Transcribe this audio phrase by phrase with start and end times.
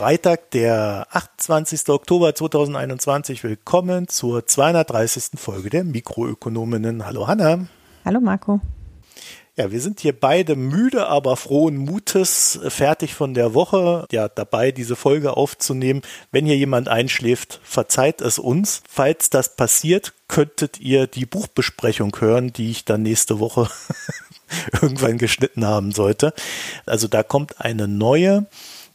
[0.00, 1.86] Freitag, der 28.
[1.90, 3.44] Oktober 2021.
[3.44, 5.32] Willkommen zur 230.
[5.38, 7.04] Folge der Mikroökonominnen.
[7.04, 7.66] Hallo Hanna.
[8.06, 8.62] Hallo Marco.
[9.56, 14.06] Ja, wir sind hier beide müde, aber frohen Mutes, fertig von der Woche.
[14.10, 16.00] Ja, dabei diese Folge aufzunehmen.
[16.32, 18.82] Wenn hier jemand einschläft, verzeiht es uns.
[18.88, 23.68] Falls das passiert, könntet ihr die Buchbesprechung hören, die ich dann nächste Woche
[24.80, 26.32] irgendwann geschnitten haben sollte.
[26.86, 28.46] Also da kommt eine neue.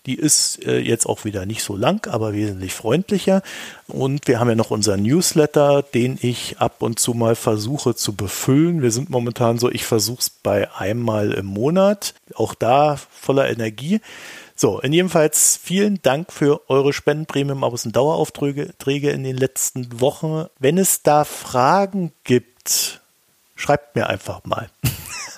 [0.06, 3.42] Die ist äh, jetzt auch wieder nicht so lang, aber wesentlich freundlicher.
[3.88, 8.16] Und wir haben ja noch unseren Newsletter, den ich ab und zu mal versuche zu
[8.16, 8.82] befüllen.
[8.82, 12.14] Wir sind momentan so, ich versuche es bei einmal im Monat.
[12.36, 14.02] Auch da voller Energie.
[14.56, 20.46] So, in jedenfalls vielen Dank für eure Spendenprämien aus den Daueraufträge in den letzten Wochen.
[20.60, 23.02] Wenn es da Fragen gibt,
[23.56, 24.70] schreibt mir einfach mal.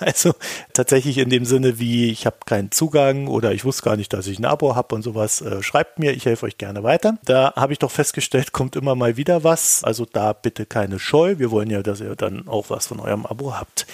[0.00, 0.34] Also
[0.72, 4.26] tatsächlich in dem Sinne wie, ich habe keinen Zugang oder ich wusste gar nicht, dass
[4.26, 7.18] ich ein Abo habe und sowas, äh, schreibt mir, ich helfe euch gerne weiter.
[7.24, 9.82] Da habe ich doch festgestellt, kommt immer mal wieder was.
[9.84, 11.38] Also da bitte keine Scheu.
[11.38, 13.86] Wir wollen ja, dass ihr dann auch was von eurem Abo habt.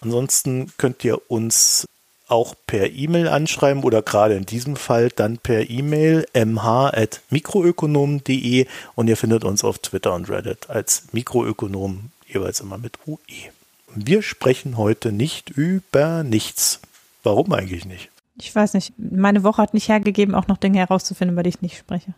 [0.00, 1.86] Ansonsten könnt ihr uns
[2.26, 9.16] auch per E-Mail anschreiben oder gerade in diesem Fall dann per E-Mail mh.mikroökonom.de und ihr
[9.16, 13.18] findet uns auf Twitter und Reddit als Mikroökonom jeweils immer mit UE.
[13.96, 16.80] Wir sprechen heute nicht über nichts.
[17.22, 18.10] Warum eigentlich nicht?
[18.36, 18.92] Ich weiß nicht.
[18.98, 22.14] Meine Woche hat nicht hergegeben, auch noch Dinge herauszufinden, über die ich nicht spreche.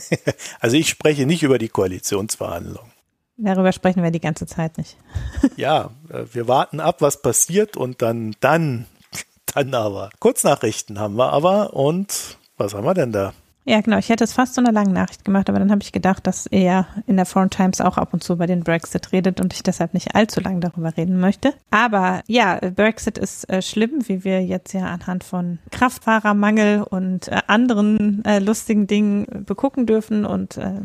[0.60, 2.92] also ich spreche nicht über die Koalitionsverhandlungen.
[3.36, 4.96] Darüber sprechen wir die ganze Zeit nicht.
[5.56, 8.86] ja, äh, wir warten ab, was passiert und dann, dann,
[9.54, 10.10] dann aber.
[10.18, 13.32] Kurznachrichten haben wir aber und was haben wir denn da?
[13.66, 13.96] Ja, genau.
[13.96, 16.46] Ich hätte es fast so eine lange Nachricht gemacht, aber dann habe ich gedacht, dass
[16.46, 19.62] er in der Foreign Times auch ab und zu über den Brexit redet und ich
[19.62, 21.54] deshalb nicht allzu lange darüber reden möchte.
[21.70, 27.40] Aber ja, Brexit ist äh, schlimm, wie wir jetzt ja anhand von Kraftfahrermangel und äh,
[27.46, 30.82] anderen äh, lustigen Dingen begucken dürfen und äh,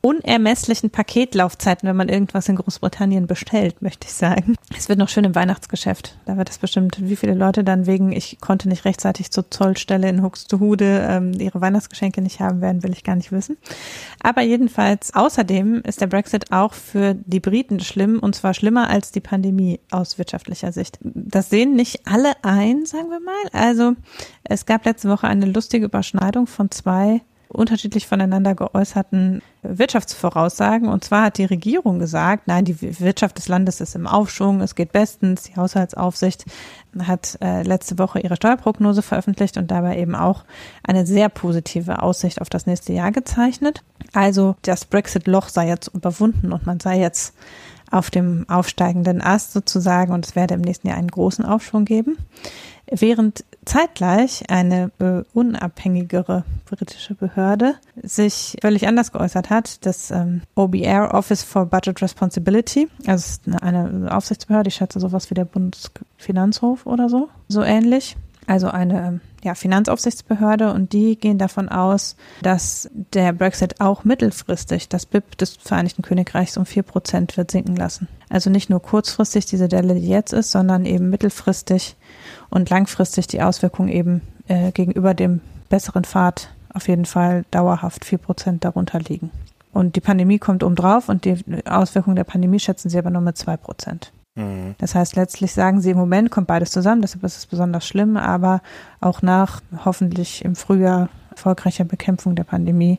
[0.00, 4.54] unermesslichen Paketlaufzeiten, wenn man irgendwas in Großbritannien bestellt, möchte ich sagen.
[4.76, 6.16] Es wird noch schön im Weihnachtsgeschäft.
[6.24, 10.08] Da wird es bestimmt, wie viele Leute dann wegen, ich konnte nicht rechtzeitig zur Zollstelle
[10.08, 13.56] in Huxtehude ähm, ihre Weihnachtsgeschenke nicht haben werden, will ich gar nicht wissen.
[14.22, 19.10] Aber jedenfalls, außerdem ist der Brexit auch für die Briten schlimm und zwar schlimmer als
[19.10, 20.98] die Pandemie aus wirtschaftlicher Sicht.
[21.02, 23.34] Das sehen nicht alle ein, sagen wir mal.
[23.52, 23.94] Also
[24.44, 30.88] es gab letzte Woche eine lustige Überschneidung von zwei unterschiedlich voneinander geäußerten Wirtschaftsvoraussagen.
[30.88, 34.74] Und zwar hat die Regierung gesagt, nein, die Wirtschaft des Landes ist im Aufschwung, es
[34.74, 35.44] geht bestens.
[35.44, 36.44] Die Haushaltsaufsicht
[37.00, 40.44] hat äh, letzte Woche ihre Steuerprognose veröffentlicht und dabei eben auch
[40.82, 43.82] eine sehr positive Aussicht auf das nächste Jahr gezeichnet.
[44.12, 47.34] Also das Brexit-Loch sei jetzt überwunden und man sei jetzt
[47.90, 52.18] auf dem aufsteigenden Ast sozusagen und es werde im nächsten Jahr einen großen Aufschwung geben
[52.90, 59.84] während zeitgleich eine äh, unabhängigere britische Behörde sich völlig anders geäußert hat.
[59.84, 65.44] Das ähm, OBR Office for Budget Responsibility, also eine, Aufsichtsbehörde, ich schätze sowas wie der
[65.44, 68.16] Bundesfinanzhof oder so, so ähnlich.
[68.46, 75.04] Also eine ja, Finanzaufsichtsbehörde und die gehen davon aus, dass der Brexit auch mittelfristig das
[75.04, 78.08] BIP des Vereinigten Königreichs um vier Prozent wird sinken lassen.
[78.30, 81.96] Also nicht nur kurzfristig diese Delle, die jetzt ist, sondern eben mittelfristig
[82.50, 88.18] und langfristig die Auswirkungen eben äh, gegenüber dem besseren Pfad auf jeden Fall dauerhaft vier
[88.18, 89.30] Prozent darunter liegen.
[89.72, 91.36] Und die Pandemie kommt oben drauf und die
[91.66, 94.12] Auswirkungen der Pandemie schätzen sie aber nur mit zwei Prozent.
[94.34, 94.74] Mhm.
[94.78, 98.16] Das heißt, letztlich sagen sie im Moment kommt beides zusammen, deshalb ist es besonders schlimm,
[98.16, 98.62] aber
[99.00, 102.98] auch nach hoffentlich im Frühjahr erfolgreicher Bekämpfung der Pandemie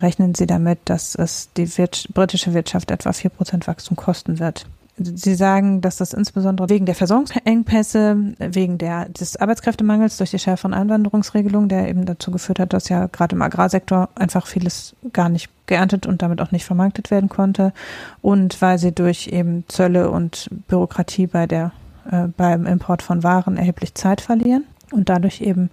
[0.00, 1.68] rechnen sie damit, dass es die
[2.12, 4.66] britische Wirtschaft etwa vier Prozent Wachstum kosten wird.
[5.02, 10.74] Sie sagen, dass das insbesondere wegen der Versorgungsengpässe, wegen der, des Arbeitskräftemangels durch die schärferen
[10.74, 15.48] Einwanderungsregelungen, der eben dazu geführt hat, dass ja gerade im Agrarsektor einfach vieles gar nicht
[15.66, 17.72] geerntet und damit auch nicht vermarktet werden konnte.
[18.20, 21.72] Und weil sie durch eben Zölle und Bürokratie bei der
[22.10, 25.70] äh, beim Import von Waren erheblich Zeit verlieren und dadurch eben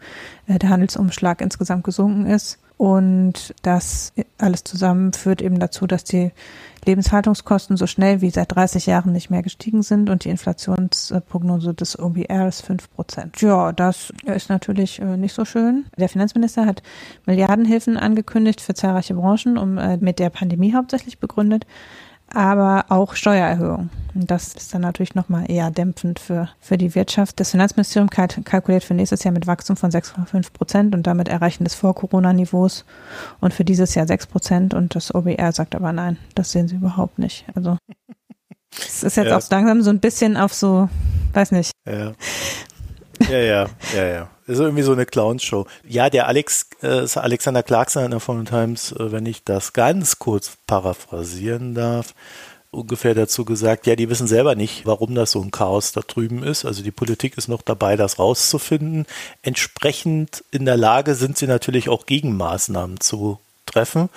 [0.47, 6.31] äh, der Handelsumschlag insgesamt gesunken ist und das alles zusammen führt eben dazu, dass die
[6.85, 11.97] Lebenshaltungskosten so schnell wie seit 30 Jahren nicht mehr gestiegen sind und die Inflationsprognose des
[11.99, 13.41] OBR ist 5 Prozent.
[13.41, 15.87] Ja, das ist natürlich äh, nicht so schön.
[15.97, 16.83] Der Finanzminister hat
[17.25, 21.65] Milliardenhilfen angekündigt für zahlreiche Branchen, um äh, mit der Pandemie hauptsächlich begründet
[22.33, 23.89] aber auch Steuererhöhung.
[24.13, 27.39] Und das ist dann natürlich nochmal eher dämpfend für, für die Wirtschaft.
[27.39, 31.75] Das Finanzministerium kalkuliert für nächstes Jahr mit Wachstum von 6,5 Prozent und damit Erreichen des
[31.75, 32.83] Vor-Corona-Niveaus
[33.39, 36.75] und für dieses Jahr 6 Prozent und das OBR sagt aber nein, das sehen sie
[36.75, 37.45] überhaupt nicht.
[37.53, 37.77] Also
[38.71, 39.37] es ist jetzt ja.
[39.37, 40.89] auch langsam so ein bisschen auf so,
[41.33, 41.71] weiß nicht.
[41.87, 42.13] Ja.
[43.29, 44.29] Ja, ja, ja, ja.
[44.47, 45.67] Ist irgendwie so eine Clownshow.
[45.87, 50.19] Ja, der Alex, äh, Alexander Clarkson in der Foreign Times, äh, wenn ich das ganz
[50.19, 52.13] kurz paraphrasieren darf,
[52.71, 56.43] ungefähr dazu gesagt, ja, die wissen selber nicht, warum das so ein Chaos da drüben
[56.43, 56.65] ist.
[56.65, 59.05] Also die Politik ist noch dabei, das rauszufinden.
[59.41, 64.09] Entsprechend in der Lage sind sie natürlich auch Gegenmaßnahmen zu treffen.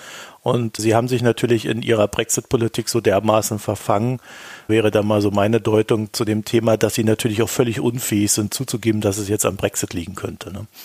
[0.43, 4.19] Und sie haben sich natürlich in ihrer Brexit-Politik so dermaßen verfangen,
[4.67, 8.31] wäre da mal so meine Deutung zu dem Thema, dass sie natürlich auch völlig unfähig
[8.31, 10.51] sind zuzugeben, dass es jetzt am Brexit liegen könnte.
[10.51, 10.65] Ne?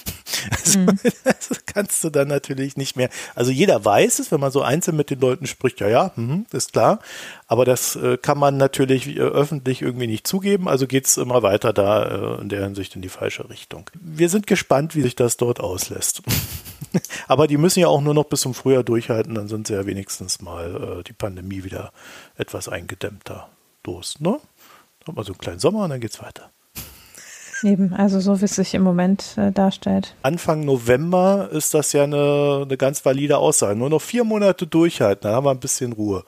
[0.50, 0.98] Also, mhm.
[1.24, 3.08] das kannst du dann natürlich nicht mehr.
[3.34, 6.44] Also jeder weiß es, wenn man so einzeln mit den Leuten spricht, ja, ja, mh,
[6.52, 7.00] ist klar.
[7.48, 10.68] Aber das äh, kann man natürlich äh, öffentlich irgendwie nicht zugeben.
[10.68, 13.90] Also geht es immer weiter da äh, in der Hinsicht in die falsche Richtung.
[13.94, 16.22] Wir sind gespannt, wie sich das dort auslässt.
[17.28, 19.86] Aber die müssen ja auch nur noch bis zum Frühjahr durchhalten, dann sind sie ja
[19.86, 21.92] wenigstens mal äh, die Pandemie wieder
[22.36, 23.48] etwas eingedämmter
[23.84, 24.20] los.
[24.20, 24.38] Ne?
[25.00, 26.50] Dann haben wir so einen kleinen Sommer und dann geht's weiter.
[27.62, 30.14] Eben, also so wie es sich im Moment äh, darstellt.
[30.22, 33.76] Anfang November ist das ja eine, eine ganz valide Aussage.
[33.76, 36.24] Nur noch vier Monate durchhalten, dann haben wir ein bisschen Ruhe.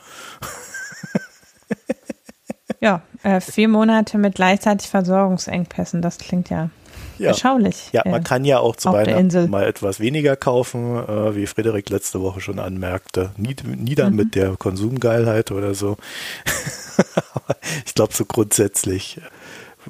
[2.80, 6.70] ja, äh, vier Monate mit gleichzeitig Versorgungsengpässen, das klingt ja
[7.18, 7.32] ja.
[7.32, 7.90] beschaulich.
[7.92, 12.20] Ja, man kann ja auch zu Weihnachten mal etwas weniger kaufen, äh, wie Frederik letzte
[12.20, 13.30] Woche schon anmerkte.
[13.36, 14.16] Nieder mhm.
[14.16, 15.96] mit der Konsumgeilheit oder so.
[17.86, 19.20] ich glaube, so grundsätzlich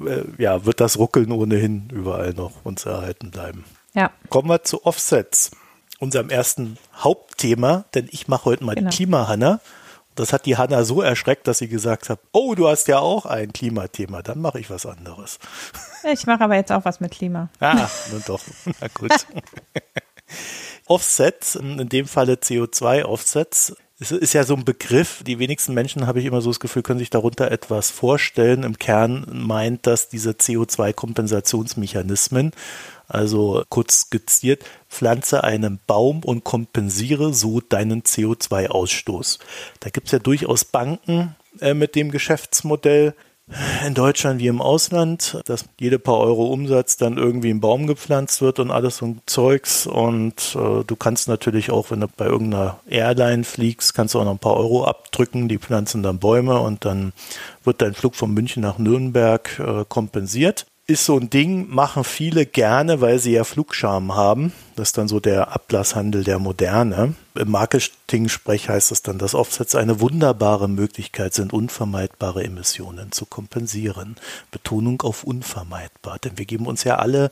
[0.05, 3.65] äh, ja, wird das Ruckeln ohnehin überall noch uns erhalten bleiben.
[3.93, 4.11] Ja.
[4.29, 5.51] Kommen wir zu Offsets,
[5.99, 8.89] unserem ersten Hauptthema, denn ich mache heute mal genau.
[8.89, 9.59] die Klimahanna.
[10.19, 13.25] Das hat die Hanna so erschreckt, dass sie gesagt hat, oh, du hast ja auch
[13.25, 15.39] ein Klimathema, dann mache ich was anderes.
[16.11, 17.47] Ich mache aber jetzt auch was mit Klima.
[17.61, 18.41] Ah, nun doch.
[18.81, 19.11] Na gut.
[20.87, 25.23] Offsets, in dem Falle CO2-Offsets, es ist ja so ein Begriff.
[25.25, 28.63] Die wenigsten Menschen, habe ich immer so das Gefühl, können sich darunter etwas vorstellen.
[28.63, 32.53] Im Kern meint das diese CO2-Kompensationsmechanismen.
[33.09, 39.39] Also kurz skizziert, pflanze einen Baum und kompensiere so deinen CO2-Ausstoß.
[39.81, 43.15] Da gibt es ja durchaus Banken äh, mit dem Geschäftsmodell,
[43.85, 48.41] in Deutschland wie im Ausland, dass jede paar Euro Umsatz dann irgendwie ein Baum gepflanzt
[48.41, 49.87] wird und alles so ein Zeugs.
[49.87, 54.25] Und äh, du kannst natürlich auch, wenn du bei irgendeiner Airline fliegst, kannst du auch
[54.25, 55.47] noch ein paar Euro abdrücken.
[55.47, 57.13] Die pflanzen dann Bäume und dann
[57.63, 62.45] wird dein Flug von München nach Nürnberg äh, kompensiert ist so ein Ding, machen viele
[62.45, 64.51] gerne, weil sie ja Flugscham haben.
[64.75, 67.13] Das ist dann so der Ablasshandel der Moderne.
[67.35, 74.15] Im Marketing-Sprech heißt es dann, dass Offsets eine wunderbare Möglichkeit sind, unvermeidbare Emissionen zu kompensieren.
[74.51, 77.31] Betonung auf unvermeidbar, denn wir geben uns ja alle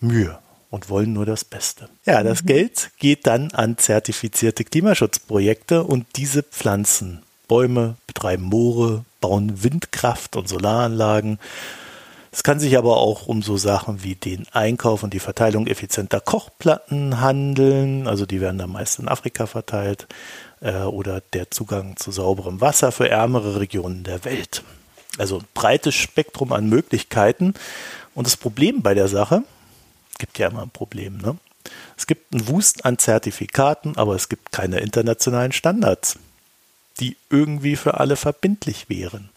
[0.00, 0.38] Mühe
[0.70, 1.88] und wollen nur das Beste.
[2.04, 2.46] Ja, das mhm.
[2.48, 10.48] Geld geht dann an zertifizierte Klimaschutzprojekte und diese pflanzen Bäume, betreiben Moore, bauen Windkraft- und
[10.48, 11.38] Solaranlagen
[12.36, 16.20] es kann sich aber auch um so Sachen wie den Einkauf und die Verteilung effizienter
[16.20, 18.06] Kochplatten handeln.
[18.06, 20.06] Also die werden dann meist in Afrika verteilt.
[20.60, 24.62] Äh, oder der Zugang zu sauberem Wasser für ärmere Regionen der Welt.
[25.16, 27.54] Also ein breites Spektrum an Möglichkeiten.
[28.14, 29.42] Und das Problem bei der Sache,
[30.18, 31.38] gibt ja immer ein Problem, ne?
[31.96, 36.18] Es gibt einen Wust an Zertifikaten, aber es gibt keine internationalen Standards,
[37.00, 39.30] die irgendwie für alle verbindlich wären.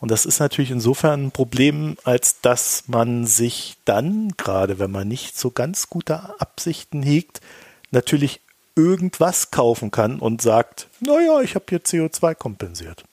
[0.00, 5.08] Und das ist natürlich insofern ein Problem, als dass man sich dann, gerade wenn man
[5.08, 7.40] nicht so ganz gute Absichten hegt,
[7.90, 8.40] natürlich
[8.76, 13.04] irgendwas kaufen kann und sagt, naja, ich habe hier CO2 kompensiert.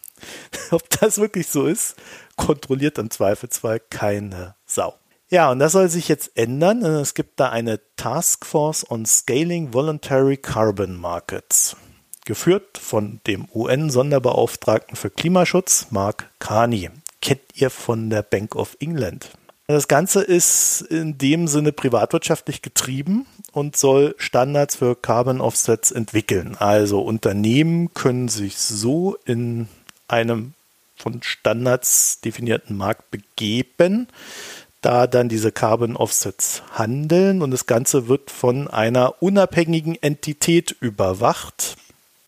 [0.70, 1.96] Ob das wirklich so ist,
[2.36, 4.94] kontrolliert im Zweifelsfall keine Sau.
[5.28, 6.84] Ja, und das soll sich jetzt ändern.
[6.84, 11.76] Es gibt da eine Task Force on Scaling Voluntary Carbon Markets
[12.24, 16.90] geführt von dem UN-Sonderbeauftragten für Klimaschutz, Mark Carney.
[17.20, 19.30] Kennt ihr von der Bank of England?
[19.68, 26.56] Das Ganze ist in dem Sinne privatwirtschaftlich getrieben und soll Standards für Carbon Offsets entwickeln.
[26.58, 29.68] Also Unternehmen können sich so in
[30.08, 30.54] einem
[30.96, 34.08] von Standards definierten Markt begeben,
[34.82, 41.76] da dann diese Carbon Offsets handeln und das Ganze wird von einer unabhängigen Entität überwacht,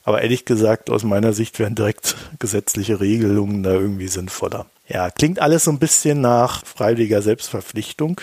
[0.04, 4.66] aber ehrlich gesagt, aus meiner Sicht wären direkt gesetzliche Regelungen da irgendwie sinnvoller.
[4.86, 8.20] Ja, klingt alles so ein bisschen nach freiwilliger Selbstverpflichtung.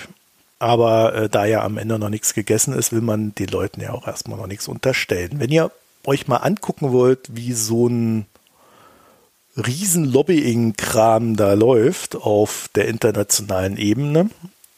[0.60, 3.94] Aber äh, da ja am Ende noch nichts gegessen ist, will man den Leuten ja
[3.94, 5.40] auch erstmal noch nichts unterstellen.
[5.40, 5.72] Wenn ihr
[6.06, 8.28] euch mal angucken wollt, wie so ein
[9.58, 14.30] riesen Lobbying-Kram da läuft auf der internationalen Ebene,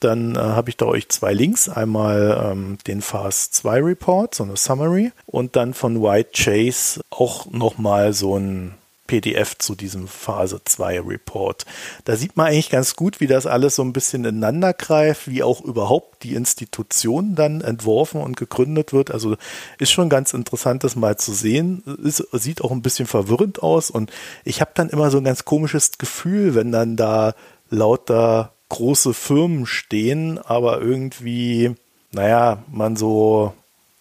[0.04, 1.70] dann äh, habe ich da euch zwei Links.
[1.70, 7.52] Einmal ähm, den Fast 2 Report, so eine Summary, und dann von White Chase auch
[7.52, 8.76] nochmal so ein
[9.08, 11.66] PDF zu diesem Phase 2 Report.
[12.06, 15.44] Da sieht man eigentlich ganz gut, wie das alles so ein bisschen ineinander greift, wie
[15.44, 19.12] auch überhaupt die Institution dann entworfen und gegründet wird.
[19.12, 19.36] Also
[19.78, 21.84] ist schon ganz interessant, das mal zu sehen.
[22.04, 24.12] Es sieht auch ein bisschen verwirrend aus und
[24.46, 27.36] ich habe dann immer so ein ganz komisches Gefühl, wenn dann da
[27.70, 31.76] lauter große Firmen stehen, aber irgendwie,
[32.12, 33.54] naja, man so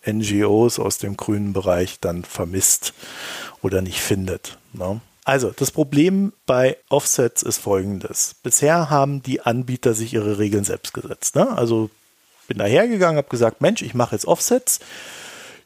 [0.07, 2.95] NGOs aus dem grünen Bereich dann vermisst
[3.61, 4.59] oder nicht findet.
[4.73, 5.01] Ne?
[5.25, 8.35] Also, das Problem bei Offsets ist folgendes.
[8.43, 11.37] Bisher haben die Anbieter sich ihre Regeln selbst gesetzt.
[11.37, 11.57] Ne?
[11.57, 11.91] Also,
[12.49, 14.81] bin dahergegangen, habe gesagt, Mensch, ich mache jetzt Offsets.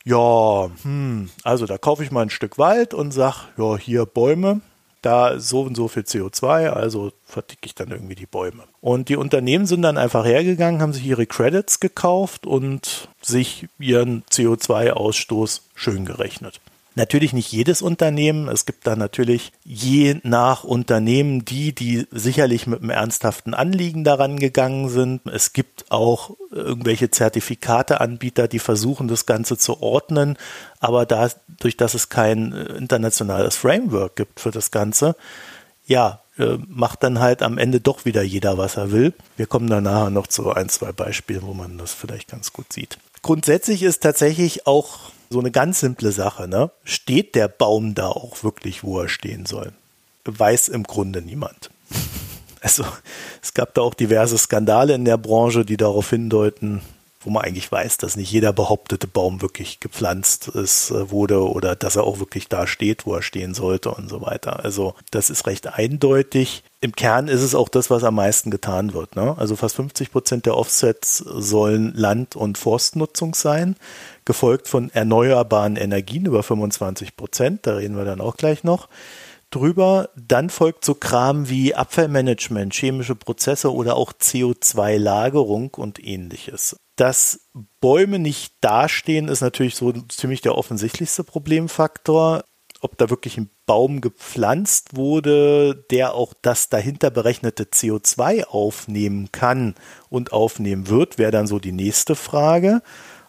[0.04, 4.60] Ja, hm, also da kaufe ich mal ein Stück Wald und sage, ja, hier Bäume,
[5.06, 8.64] da so und so viel CO2, also verticke ich dann irgendwie die Bäume.
[8.80, 14.24] Und die Unternehmen sind dann einfach hergegangen, haben sich ihre Credits gekauft und sich ihren
[14.24, 16.60] CO2-Ausstoß schön gerechnet.
[16.96, 18.48] Natürlich nicht jedes Unternehmen.
[18.48, 24.38] Es gibt da natürlich je nach Unternehmen die, die sicherlich mit einem ernsthaften Anliegen daran
[24.38, 25.20] gegangen sind.
[25.26, 30.38] Es gibt auch irgendwelche Zertifikateanbieter, die versuchen, das Ganze zu ordnen.
[30.80, 35.16] Aber dadurch, dass es kein internationales Framework gibt für das Ganze,
[35.86, 39.12] ja, äh, macht dann halt am Ende doch wieder jeder, was er will.
[39.36, 42.72] Wir kommen dann nachher noch zu ein, zwei Beispielen, wo man das vielleicht ganz gut
[42.72, 42.96] sieht.
[43.20, 46.70] Grundsätzlich ist tatsächlich auch so eine ganz simple Sache, ne?
[46.84, 49.72] Steht der Baum da auch wirklich, wo er stehen soll?
[50.24, 51.70] Weiß im Grunde niemand.
[52.62, 52.84] Also
[53.42, 56.80] es gab da auch diverse Skandale in der Branche, die darauf hindeuten,
[57.26, 61.74] wo man eigentlich weiß, dass nicht jeder behauptete Baum wirklich gepflanzt ist, äh, wurde oder
[61.74, 64.64] dass er auch wirklich da steht, wo er stehen sollte und so weiter.
[64.64, 66.62] Also das ist recht eindeutig.
[66.80, 69.16] Im Kern ist es auch das, was am meisten getan wird.
[69.16, 69.36] Ne?
[69.38, 73.74] Also fast 50 Prozent der Offsets sollen Land- und Forstnutzung sein,
[74.26, 77.66] gefolgt von erneuerbaren Energien über 25 Prozent.
[77.66, 78.88] Da reden wir dann auch gleich noch
[79.50, 80.10] drüber.
[80.16, 86.76] Dann folgt so Kram wie Abfallmanagement, chemische Prozesse oder auch CO2-Lagerung und ähnliches.
[86.96, 87.48] Dass
[87.80, 92.44] Bäume nicht dastehen, ist natürlich so ziemlich der offensichtlichste Problemfaktor.
[92.80, 99.74] Ob da wirklich ein Baum gepflanzt wurde, der auch das dahinter berechnete CO2 aufnehmen kann
[100.10, 102.82] und aufnehmen wird, wäre dann so die nächste Frage.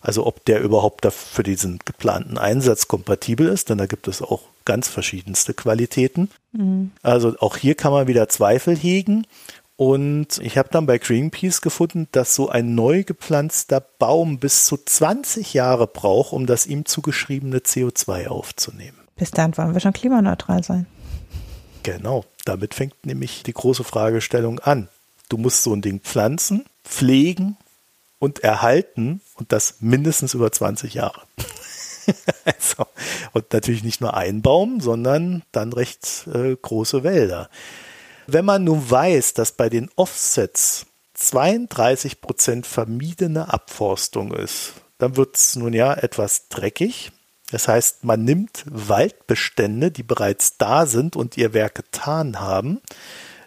[0.07, 4.43] Also ob der überhaupt für diesen geplanten Einsatz kompatibel ist, denn da gibt es auch
[4.63, 6.29] ganz verschiedenste Qualitäten.
[6.53, 6.91] Mhm.
[7.03, 9.27] Also auch hier kann man wieder Zweifel hegen.
[9.75, 14.77] Und ich habe dann bei Greenpeace gefunden, dass so ein neu gepflanzter Baum bis zu
[14.77, 18.99] 20 Jahre braucht, um das ihm zugeschriebene CO2 aufzunehmen.
[19.17, 20.85] Bis dann wollen wir schon klimaneutral sein.
[21.83, 24.87] Genau, damit fängt nämlich die große Fragestellung an.
[25.27, 27.57] Du musst so ein Ding pflanzen, pflegen
[28.19, 31.21] und erhalten und das mindestens über 20 Jahre.
[32.45, 32.85] also,
[33.33, 37.49] und natürlich nicht nur ein Baum, sondern dann recht äh, große Wälder.
[38.27, 45.35] Wenn man nun weiß, dass bei den Offsets 32 Prozent vermiedene Abforstung ist, dann wird
[45.35, 47.11] es nun ja etwas dreckig.
[47.51, 52.81] Das heißt, man nimmt Waldbestände, die bereits da sind und ihr Werk getan haben,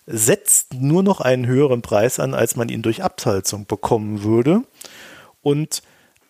[0.06, 4.62] setzt nur noch einen höheren Preis an, als man ihn durch Abholzung bekommen würde.
[5.42, 5.82] Und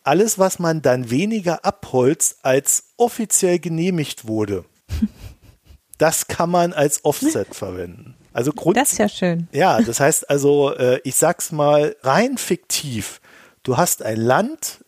[0.03, 4.65] alles, was man dann weniger abholzt, als offiziell genehmigt wurde,
[5.99, 8.17] das kann man als Offset verwenden.
[8.33, 9.49] Also Grund das ist ja schön.
[9.53, 13.21] Ja, das heißt also, äh, ich sag's mal rein fiktiv.
[13.63, 14.85] Du hast ein Land,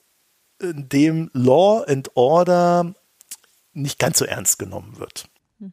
[0.63, 2.95] in dem Law and Order
[3.73, 5.29] nicht ganz so ernst genommen wird.
[5.59, 5.73] Mhm.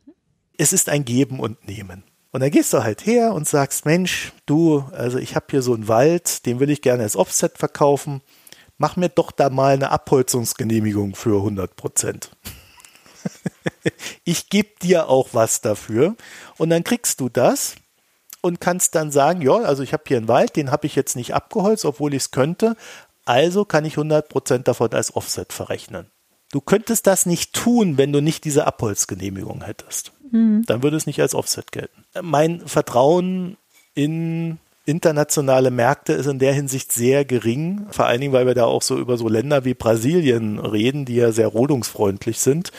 [0.58, 2.04] Es ist ein Geben und Nehmen.
[2.32, 5.74] Und dann gehst du halt her und sagst, Mensch, du, also ich habe hier so
[5.74, 8.22] einen Wald, den will ich gerne als Offset verkaufen.
[8.80, 12.32] Mach mir doch da mal eine Abholzungsgenehmigung für 100 Prozent.
[14.24, 16.16] ich gebe dir auch was dafür.
[16.58, 17.76] Und dann kriegst du das
[18.40, 21.18] und kannst dann sagen, ja, also ich habe hier einen Wald, den habe ich jetzt
[21.18, 22.78] nicht abgeholzt, obwohl ich es könnte.
[23.26, 26.10] Also kann ich 100% davon als Offset verrechnen.
[26.50, 30.14] Du könntest das nicht tun, wenn du nicht diese Abholzgenehmigung hättest.
[30.32, 30.64] Mhm.
[30.66, 32.06] Dann würde es nicht als Offset gelten.
[32.22, 33.58] Mein Vertrauen
[33.94, 34.58] in
[34.90, 37.88] internationale Märkte ist in der Hinsicht sehr gering.
[37.92, 41.16] Vor allen Dingen, weil wir da auch so über so Länder wie Brasilien reden, die
[41.16, 42.72] ja sehr rodungsfreundlich sind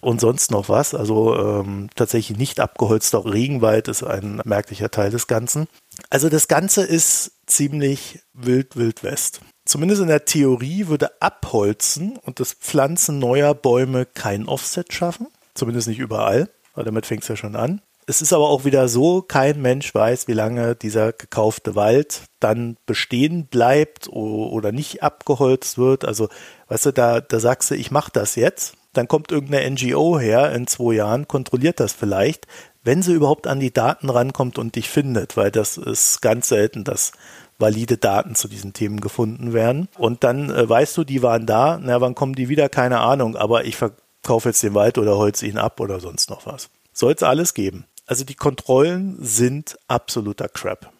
[0.00, 0.94] und sonst noch was.
[0.94, 5.68] Also ähm, tatsächlich nicht abgeholzter Regenwald ist ein merklicher Teil des Ganzen.
[6.10, 9.40] Also das Ganze ist ziemlich wild, wild west.
[9.64, 15.28] Zumindest in der Theorie würde Abholzen und das Pflanzen neuer Bäume kein Offset schaffen.
[15.54, 17.80] Zumindest nicht überall, weil damit fängt es ja schon an.
[18.12, 22.76] Es ist aber auch wieder so, kein Mensch weiß, wie lange dieser gekaufte Wald dann
[22.84, 26.04] bestehen bleibt oder nicht abgeholzt wird.
[26.04, 26.28] Also,
[26.68, 30.52] weißt du, da, da sagst du, ich mache das jetzt dann kommt irgendeine NGO her
[30.52, 32.46] in zwei Jahren, kontrolliert das vielleicht,
[32.84, 36.84] wenn sie überhaupt an die Daten rankommt und dich findet, weil das ist ganz selten,
[36.84, 37.12] dass
[37.58, 39.88] valide Daten zu diesen Themen gefunden werden.
[39.96, 42.68] Und dann äh, weißt du, die waren da, na, wann kommen die wieder?
[42.68, 46.44] Keine Ahnung, aber ich verkaufe jetzt den Wald oder holze ihn ab oder sonst noch
[46.44, 46.68] was.
[46.92, 47.86] Soll es alles geben.
[48.06, 50.90] Also die Kontrollen sind absoluter Crap.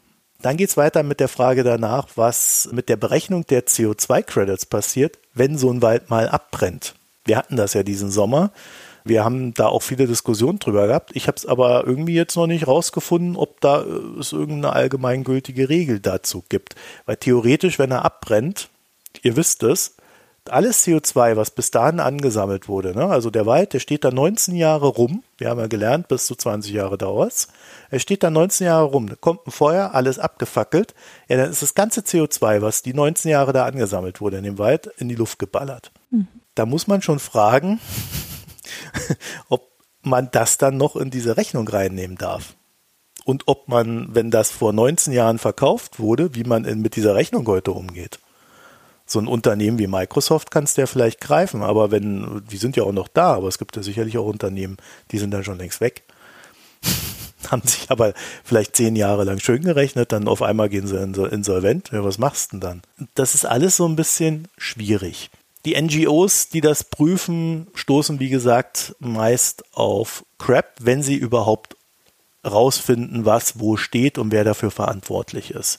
[0.40, 5.18] Dann geht es weiter mit der Frage danach, was mit der Berechnung der CO2-Credits passiert,
[5.34, 6.94] wenn so ein Wald mal abbrennt.
[7.24, 8.50] Wir hatten das ja diesen Sommer.
[9.04, 11.10] Wir haben da auch viele Diskussionen drüber gehabt.
[11.14, 15.68] Ich habe es aber irgendwie jetzt noch nicht rausgefunden, ob da äh, es irgendeine allgemeingültige
[15.68, 16.76] Regel dazu gibt.
[17.06, 18.68] Weil theoretisch, wenn er abbrennt,
[19.22, 19.96] ihr wisst es,
[20.50, 23.06] alles CO2, was bis dahin angesammelt wurde, ne?
[23.06, 26.34] also der Wald, der steht da 19 Jahre rum, wir haben ja gelernt, bis zu
[26.34, 27.48] 20 Jahre dauert
[27.90, 30.94] er steht da 19 Jahre rum, da kommt ein Feuer, alles abgefackelt,
[31.28, 34.58] ja, dann ist das ganze CO2, was die 19 Jahre da angesammelt wurde in dem
[34.58, 35.92] Wald, in die Luft geballert.
[36.10, 36.26] Mhm.
[36.54, 37.80] Da muss man schon fragen,
[39.48, 39.70] ob
[40.02, 42.54] man das dann noch in diese Rechnung reinnehmen darf.
[43.24, 47.14] Und ob man, wenn das vor 19 Jahren verkauft wurde, wie man in, mit dieser
[47.14, 48.18] Rechnung heute umgeht
[49.12, 52.84] so ein Unternehmen wie Microsoft kannst du ja vielleicht greifen, aber wenn, die sind ja
[52.84, 54.76] auch noch da, aber es gibt ja sicherlich auch Unternehmen,
[55.10, 56.02] die sind dann schon längst weg.
[57.50, 58.14] Haben sich aber
[58.44, 61.90] vielleicht zehn Jahre lang schön gerechnet, dann auf einmal gehen sie insolvent.
[61.92, 63.08] Ja, was machst du denn dann?
[63.14, 65.30] Das ist alles so ein bisschen schwierig.
[65.64, 71.76] Die NGOs, die das prüfen, stoßen, wie gesagt, meist auf Crap, wenn sie überhaupt
[72.44, 75.78] rausfinden, was wo steht und wer dafür verantwortlich ist.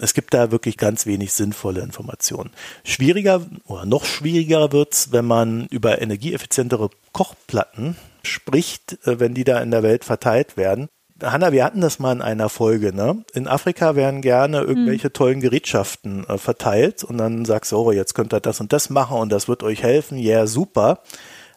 [0.00, 2.50] Es gibt da wirklich ganz wenig sinnvolle Informationen.
[2.84, 9.60] Schwieriger oder noch schwieriger wird's, wenn man über energieeffizientere Kochplatten spricht, äh, wenn die da
[9.60, 10.88] in der Welt verteilt werden.
[11.22, 13.24] Hanna, wir hatten das mal in einer Folge, ne?
[13.34, 15.12] In Afrika werden gerne irgendwelche hm.
[15.12, 18.88] tollen Gerätschaften äh, verteilt und dann sagst du, oh, jetzt könnt ihr das und das
[18.88, 21.02] machen und das wird euch helfen, ja, yeah, super.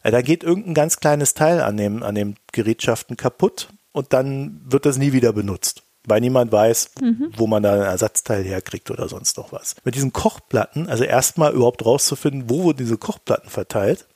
[0.03, 4.59] Äh, da geht irgendein ganz kleines Teil an dem, an dem Gerätschaften kaputt und dann
[4.65, 7.31] wird das nie wieder benutzt weil niemand weiß, mhm.
[7.35, 9.75] wo man da ein Ersatzteil herkriegt oder sonst noch was.
[9.83, 14.07] Mit diesen Kochplatten, also erstmal überhaupt rauszufinden, wo wurden diese Kochplatten verteilt,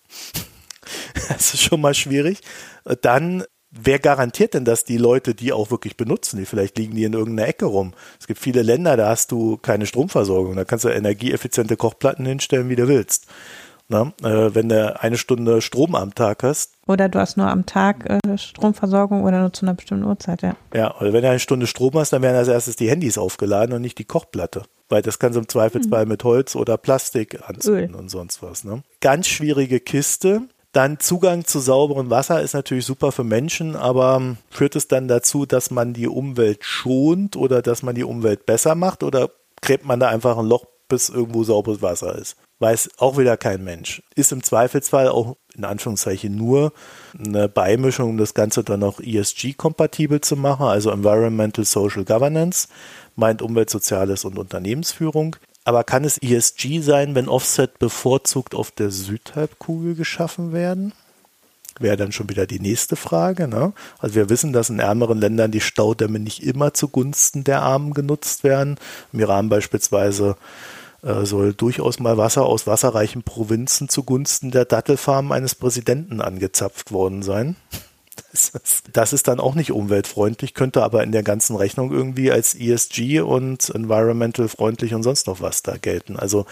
[1.30, 2.42] das ist schon mal schwierig.
[3.02, 6.38] Dann, wer garantiert denn, dass die Leute die auch wirklich benutzen?
[6.38, 7.94] Die vielleicht liegen die in irgendeiner Ecke rum.
[8.20, 10.56] Es gibt viele Länder, da hast du keine Stromversorgung.
[10.56, 13.28] Da kannst du energieeffiziente Kochplatten hinstellen, wie du willst.
[13.90, 16.74] Na, äh, wenn du eine Stunde Strom am Tag hast.
[16.88, 20.58] Oder du hast nur am Tag äh, Stromversorgung oder nur zu einer bestimmten Uhrzeit, ja.
[20.74, 23.74] Ja, oder wenn du eine Stunde Strom hast, dann werden als erstes die Handys aufgeladen
[23.74, 24.64] und nicht die Kochplatte.
[24.90, 26.12] Weil das kannst du im Zweifelsfall mhm.
[26.12, 27.96] mit Holz oder Plastik anzünden Öl.
[27.96, 28.66] und sonst was.
[28.66, 28.84] Ne?
[29.00, 30.42] Ganz schwierige Kiste.
[30.74, 35.46] Dann Zugang zu sauberem Wasser ist natürlich super für Menschen, aber führt es dann dazu,
[35.46, 39.30] dass man die Umwelt schont oder dass man die Umwelt besser macht oder
[39.62, 42.36] gräbt man da einfach ein Loch, bis irgendwo sauberes Wasser ist?
[42.60, 44.02] Weiß auch wieder kein Mensch.
[44.16, 46.72] Ist im Zweifelsfall auch in Anführungszeichen nur
[47.18, 52.68] eine Beimischung, um das Ganze dann auch ESG-kompatibel zu machen, also Environmental Social Governance,
[53.16, 55.36] meint Umwelt, Soziales und Unternehmensführung.
[55.64, 60.94] Aber kann es ESG sein, wenn Offset bevorzugt auf der Südhalbkugel geschaffen werden?
[61.80, 63.48] Wäre dann schon wieder die nächste Frage.
[63.48, 63.74] Ne?
[64.00, 68.44] Also wir wissen, dass in ärmeren Ländern die Staudämme nicht immer zugunsten der Armen genutzt
[68.44, 68.80] werden.
[69.12, 70.38] Im Iran beispielsweise
[71.02, 77.56] soll durchaus mal Wasser aus wasserreichen Provinzen zugunsten der Dattelfarmen eines Präsidenten angezapft worden sein.
[78.32, 82.32] Das ist, das ist dann auch nicht umweltfreundlich, könnte aber in der ganzen Rechnung irgendwie
[82.32, 86.18] als ESG und environmental freundlich und sonst noch was da gelten.
[86.18, 86.48] Also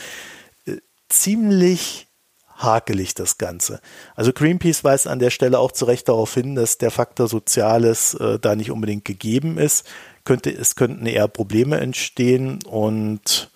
[0.67, 0.77] äh,
[1.09, 2.07] ziemlich
[2.55, 3.81] hakelig das Ganze.
[4.15, 8.13] Also Greenpeace weist an der Stelle auch zu Recht darauf hin, dass der Faktor Soziales
[8.15, 9.85] äh, da nicht unbedingt gegeben ist.
[10.23, 13.51] Könnte, es könnten eher Probleme entstehen und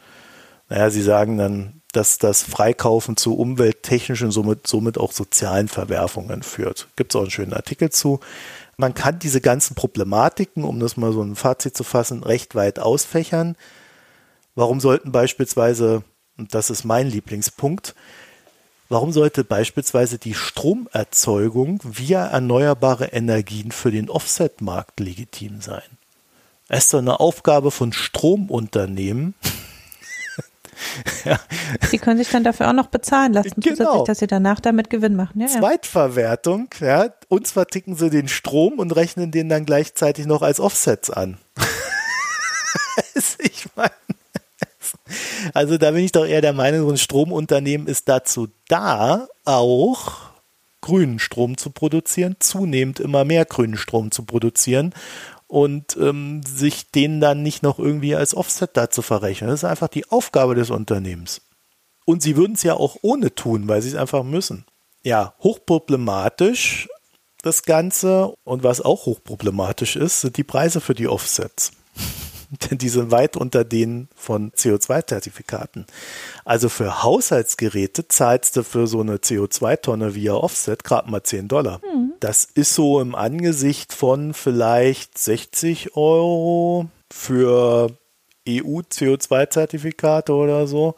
[0.69, 6.87] naja, sie sagen dann, dass das Freikaufen zu umwelttechnischen, somit, somit auch sozialen Verwerfungen führt.
[6.95, 8.19] Gibt es auch einen schönen Artikel zu.
[8.77, 12.79] Man kann diese ganzen Problematiken, um das mal so ein Fazit zu fassen, recht weit
[12.79, 13.55] ausfächern.
[14.55, 16.03] Warum sollten beispielsweise,
[16.37, 17.95] und das ist mein Lieblingspunkt,
[18.87, 25.81] warum sollte beispielsweise die Stromerzeugung via erneuerbare Energien für den Offset-Markt legitim sein?
[26.67, 29.33] Es ist doch eine Aufgabe von Stromunternehmen,
[31.25, 31.39] ja.
[31.91, 33.75] Die können sich dann dafür auch noch bezahlen lassen, genau.
[33.75, 35.41] zusätzlich, dass sie danach damit Gewinn machen.
[35.41, 37.09] Ja, Zweitverwertung, ja.
[37.27, 41.37] Uns verticken sie den Strom und rechnen den dann gleichzeitig noch als Offsets an.
[43.39, 43.91] ich meine.
[45.53, 50.29] Also da bin ich doch eher der Meinung, so ein Stromunternehmen ist dazu da, auch
[50.81, 54.93] grünen Strom zu produzieren, zunehmend immer mehr grünen Strom zu produzieren
[55.49, 59.49] und ähm, sich den dann nicht noch irgendwie als Offset dazu verrechnen.
[59.49, 61.41] Das ist einfach die Aufgabe des Unternehmens.
[62.05, 64.65] Und sie würden es ja auch ohne tun, weil sie es einfach müssen.
[65.03, 66.87] Ja, hochproblematisch
[67.41, 71.71] das Ganze und was auch hochproblematisch ist, sind die Preise für die Offsets.
[72.49, 75.85] Denn die sind weit unter denen von CO2-Zertifikaten.
[76.45, 81.79] Also für Haushaltsgeräte zahlst du für so eine CO2-Tonne via Offset gerade mal 10 Dollar.
[81.79, 82.13] Mhm.
[82.19, 87.91] Das ist so im Angesicht von vielleicht 60 Euro für
[88.47, 90.95] EU-CO2-Zertifikate oder so.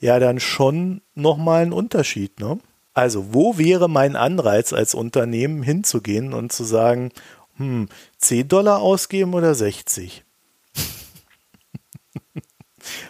[0.00, 2.58] Ja, dann schon nochmal ein Unterschied, ne?
[2.96, 7.10] Also, wo wäre mein Anreiz als Unternehmen hinzugehen und zu sagen,
[7.56, 10.24] hm, 10 Dollar ausgeben oder 60?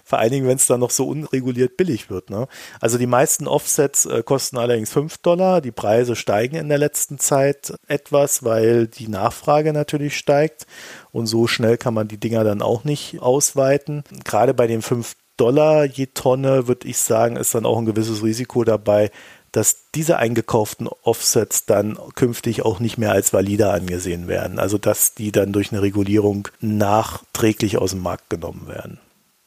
[0.05, 2.31] Vor allen Dingen, wenn es dann noch so unreguliert billig wird.
[2.31, 2.47] Ne?
[2.81, 5.61] Also die meisten Offsets äh, kosten allerdings 5 Dollar.
[5.61, 10.67] Die Preise steigen in der letzten Zeit etwas, weil die Nachfrage natürlich steigt.
[11.11, 14.05] Und so schnell kann man die Dinger dann auch nicht ausweiten.
[14.25, 18.23] Gerade bei den 5 Dollar je Tonne, würde ich sagen, ist dann auch ein gewisses
[18.23, 19.11] Risiko dabei,
[19.57, 24.59] dass diese eingekauften Offsets dann künftig auch nicht mehr als valide angesehen werden.
[24.59, 28.99] Also dass die dann durch eine Regulierung nachträglich aus dem Markt genommen werden.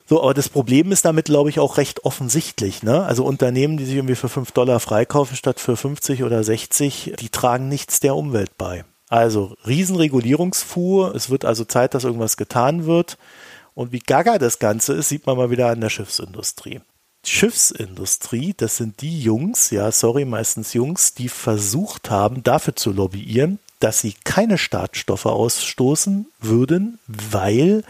[0.10, 2.82] So, aber das Problem ist damit, glaube ich, auch recht offensichtlich.
[2.82, 3.04] Ne?
[3.04, 7.30] Also Unternehmen, die sich irgendwie für 5 Dollar freikaufen statt für 50 oder 60, die
[7.30, 8.86] tragen nichts der Umwelt bei.
[9.10, 11.14] Also Riesenregulierungsfuhr.
[11.14, 13.18] Es wird also Zeit, dass irgendwas getan wird.
[13.74, 16.80] Und wie gaga das Ganze ist, sieht man mal wieder an der Schiffsindustrie.
[17.30, 23.60] Schiffsindustrie, das sind die Jungs, ja, sorry, meistens Jungs, die versucht haben, dafür zu lobbyieren,
[23.80, 27.84] dass sie keine Schadstoffe ausstoßen würden, weil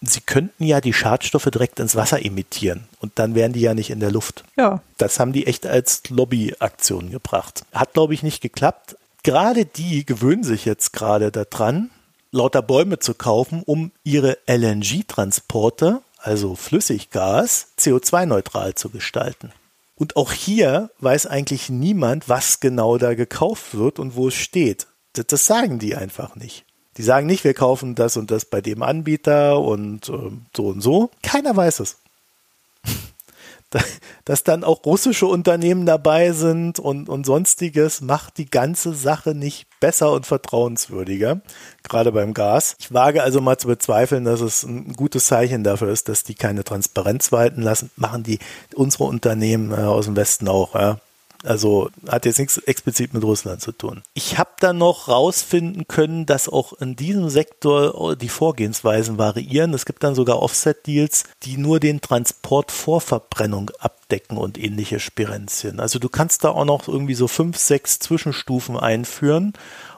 [0.00, 3.90] sie könnten ja die Schadstoffe direkt ins Wasser emittieren und dann wären die ja nicht
[3.90, 4.44] in der Luft.
[4.56, 4.82] Ja.
[4.98, 7.64] Das haben die echt als Lobbyaktion gebracht.
[7.72, 8.96] Hat, glaube ich, nicht geklappt.
[9.22, 11.90] Gerade die gewöhnen sich jetzt gerade daran,
[12.30, 19.52] lauter Bäume zu kaufen, um ihre LNG-Transporte also Flüssiggas, CO2-neutral zu gestalten.
[19.96, 24.86] Und auch hier weiß eigentlich niemand, was genau da gekauft wird und wo es steht.
[25.12, 26.64] Das, das sagen die einfach nicht.
[26.96, 30.80] Die sagen nicht, wir kaufen das und das bei dem Anbieter und äh, so und
[30.80, 31.10] so.
[31.22, 31.96] Keiner weiß es
[34.24, 39.66] dass dann auch russische Unternehmen dabei sind und, und sonstiges, macht die ganze Sache nicht
[39.80, 41.40] besser und vertrauenswürdiger,
[41.82, 42.76] gerade beim Gas.
[42.78, 46.34] Ich wage also mal zu bezweifeln, dass es ein gutes Zeichen dafür ist, dass die
[46.34, 47.90] keine Transparenz walten lassen.
[47.96, 48.38] Machen die
[48.74, 50.74] unsere Unternehmen äh, aus dem Westen auch.
[50.74, 50.98] Ja?
[51.44, 54.02] Also hat jetzt nichts explizit mit Russland zu tun.
[54.14, 59.74] Ich habe dann noch rausfinden können, dass auch in diesem Sektor die Vorgehensweisen variieren.
[59.74, 65.80] Es gibt dann sogar Offset-Deals, die nur den Transport vor Verbrennung abdecken und ähnliche Spirenzien.
[65.80, 69.52] Also du kannst da auch noch irgendwie so fünf, sechs Zwischenstufen einführen.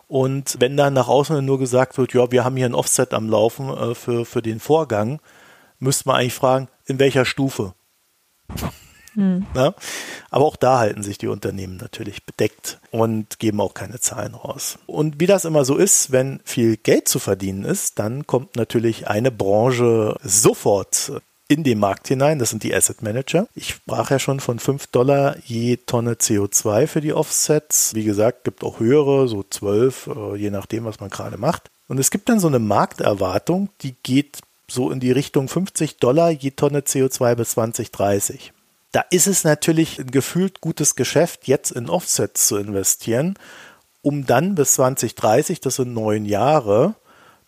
[0.08, 3.28] Und wenn dann nach außen nur gesagt wird, ja, wir haben hier ein Offset am
[3.28, 5.20] Laufen äh, für, für den Vorgang,
[5.78, 7.74] müsste man eigentlich fragen, in welcher Stufe?
[9.16, 9.46] Mhm.
[9.54, 9.74] Ja?
[10.30, 14.78] Aber auch da halten sich die Unternehmen natürlich bedeckt und geben auch keine Zahlen raus.
[14.86, 19.08] Und wie das immer so ist, wenn viel Geld zu verdienen ist, dann kommt natürlich
[19.08, 21.12] eine Branche sofort
[21.48, 22.38] in den Markt hinein.
[22.38, 23.48] Das sind die Asset Manager.
[23.54, 27.94] Ich sprach ja schon von 5 Dollar je Tonne CO2 für die Offsets.
[27.94, 31.70] Wie gesagt, gibt auch höhere, so 12, äh, je nachdem, was man gerade macht.
[31.88, 36.30] Und es gibt dann so eine Markterwartung, die geht so in die Richtung 50 Dollar
[36.30, 38.52] je Tonne CO2 bis 2030.
[38.92, 43.38] Da ist es natürlich ein gefühlt gutes Geschäft, jetzt in Offsets zu investieren,
[44.02, 46.94] um dann bis 2030, das sind neun Jahre,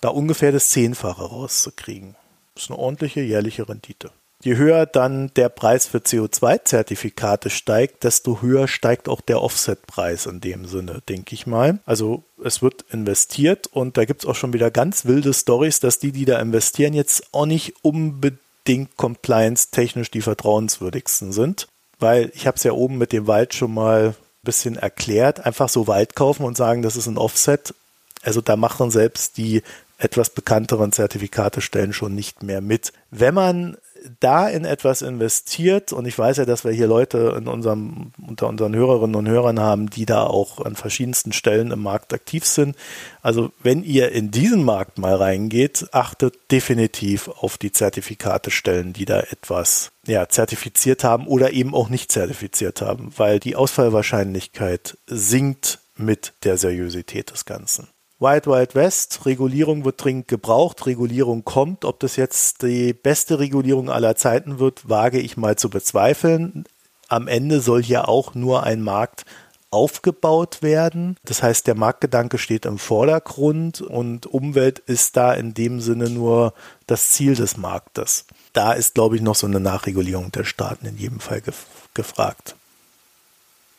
[0.01, 2.17] da ungefähr das Zehnfache rauszukriegen.
[2.55, 4.11] Das ist eine ordentliche jährliche Rendite.
[4.43, 10.41] Je höher dann der Preis für CO2-Zertifikate steigt, desto höher steigt auch der Offset-Preis in
[10.41, 11.81] dem Sinne, denke ich mal.
[11.87, 15.99] Also es wird investiert und da gibt es auch schon wieder ganz wilde Stories, dass
[15.99, 21.69] die, die da investieren, jetzt auch nicht unbedingt unbedingt compliance-technisch die vertrauenswürdigsten sind.
[21.99, 25.47] Weil ich habe es ja oben mit dem Wald schon mal ein bisschen erklärt.
[25.47, 27.75] Einfach so Wald kaufen und sagen, das ist ein Offset.
[28.23, 29.63] Also da machen selbst die
[29.97, 32.93] etwas bekannteren Zertifikate stellen schon nicht mehr mit.
[33.11, 33.79] Wenn man
[34.21, 38.49] da in etwas investiert, und ich weiß ja, dass wir hier Leute in unserem, unter
[38.49, 42.77] unseren Hörerinnen und Hörern haben, die da auch an verschiedensten Stellen im Markt aktiv sind.
[43.23, 49.05] Also wenn ihr in diesen Markt mal reingeht, achtet definitiv auf die Zertifikate stellen, die
[49.05, 55.81] da etwas ja, zertifiziert haben oder eben auch nicht zertifiziert haben, weil die Ausfallwahrscheinlichkeit sinkt
[55.97, 57.89] mit der Seriosität des Ganzen.
[58.21, 61.85] Wild Wild West, Regulierung wird dringend gebraucht, Regulierung kommt.
[61.85, 66.65] Ob das jetzt die beste Regulierung aller Zeiten wird, wage ich mal zu bezweifeln.
[67.07, 69.25] Am Ende soll hier auch nur ein Markt
[69.71, 71.17] aufgebaut werden.
[71.25, 76.55] Das heißt, der Marktgedanke steht im Vordergrund und Umwelt ist da in dem Sinne nur
[76.87, 78.25] das Ziel des Marktes.
[78.53, 82.57] Da ist, glaube ich, noch so eine Nachregulierung der Staaten in jedem Fall gef gefragt.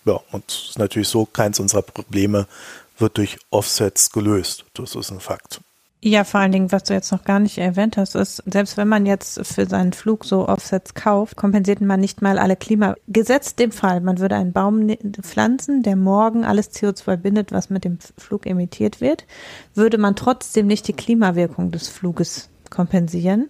[0.05, 2.47] Ja, und ist natürlich so, keins unserer Probleme
[3.01, 4.65] wird durch Offsets gelöst.
[4.73, 5.61] Das ist ein Fakt.
[6.01, 8.87] Ja, vor allen Dingen, was du jetzt noch gar nicht erwähnt hast, ist, selbst wenn
[8.87, 12.95] man jetzt für seinen Flug so Offsets kauft, kompensiert man nicht mal alle Klima.
[13.09, 14.87] Gesetzt dem Fall, man würde einen Baum
[15.21, 19.25] pflanzen, der morgen alles CO2 bindet, was mit dem Flug emittiert wird,
[19.75, 23.49] würde man trotzdem nicht die Klimawirkung des Fluges kompensieren,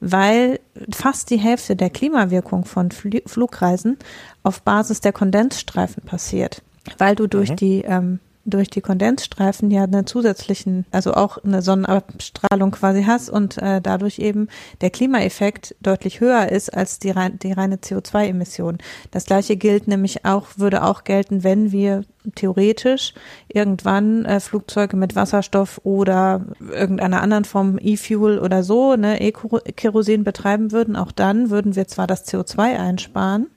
[0.00, 0.58] weil
[0.90, 3.98] fast die Hälfte der Klimawirkung von Fl Flugreisen
[4.42, 6.62] auf Basis der Kondensstreifen passiert,
[6.98, 7.56] weil du durch mhm.
[7.56, 13.58] die ähm, durch die Kondensstreifen ja eine zusätzlichen, also auch eine Sonnenabstrahlung quasi hast und
[13.58, 14.48] äh, dadurch eben
[14.80, 18.78] der Klimaeffekt deutlich höher ist als die, rein, die reine CO2-Emission.
[19.10, 22.04] Das gleiche gilt nämlich auch, würde auch gelten, wenn wir
[22.34, 23.14] theoretisch
[23.48, 30.72] irgendwann äh, Flugzeuge mit Wasserstoff oder irgendeiner anderen Form E-Fuel oder so, ne, E-Kerosin betreiben
[30.72, 30.96] würden.
[30.96, 33.48] Auch dann würden wir zwar das CO2 einsparen,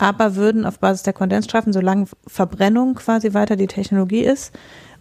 [0.00, 4.52] aber würden auf Basis der Kondensstreifen, solange Verbrennung quasi weiter die Technologie ist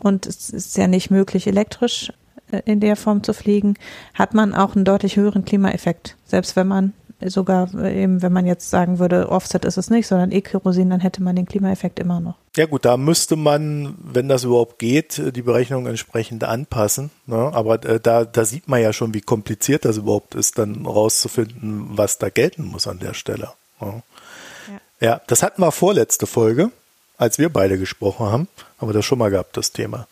[0.04, 2.12] und es ist ja nicht möglich, elektrisch
[2.52, 3.76] äh, in der Form zu fliegen,
[4.14, 6.18] hat man auch einen deutlich höheren Klimaeffekt.
[6.26, 6.94] Selbst wenn man
[7.26, 11.00] sogar äh, eben, wenn man jetzt sagen würde, Offset ist es nicht, sondern E-Kerosin, dann
[11.00, 12.36] hätte man den Klimaeffekt immer noch.
[12.58, 17.10] Ja gut, da müsste man, wenn das überhaupt geht, die Berechnung entsprechend anpassen.
[17.26, 17.38] Ne?
[17.38, 21.86] Aber äh, da, da sieht man ja schon, wie kompliziert das überhaupt ist, dann rauszufinden,
[21.92, 23.50] was da gelten muss an der Stelle.
[23.80, 24.04] Ne?
[25.00, 26.72] Ja, das hatten wir vorletzte Folge,
[27.18, 28.48] als wir beide gesprochen haben.
[28.78, 30.08] Haben wir das schon mal gehabt, das Thema.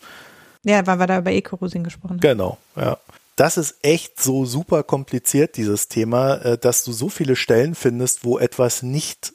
[0.63, 2.19] Ja, weil wir da über E-Kerosin gesprochen haben.
[2.19, 2.97] Genau, ja.
[3.35, 8.25] Das ist echt so super kompliziert, dieses Thema, äh, dass du so viele Stellen findest,
[8.25, 9.33] wo etwas nicht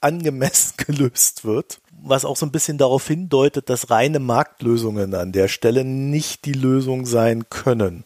[0.00, 5.48] angemessen gelöst wird, was auch so ein bisschen darauf hindeutet, dass reine Marktlösungen an der
[5.48, 8.04] Stelle nicht die Lösung sein können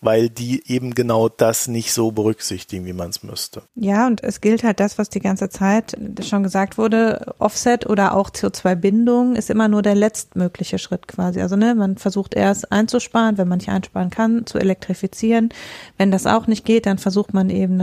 [0.00, 3.62] weil die eben genau das nicht so berücksichtigen, wie man es müsste.
[3.74, 8.14] Ja, und es gilt halt das, was die ganze Zeit schon gesagt wurde, Offset oder
[8.14, 11.40] auch CO2-Bindung ist immer nur der letztmögliche Schritt quasi.
[11.40, 15.50] Also ne, man versucht erst einzusparen, wenn man nicht einsparen kann, zu elektrifizieren.
[15.98, 17.80] Wenn das auch nicht geht, dann versucht man eben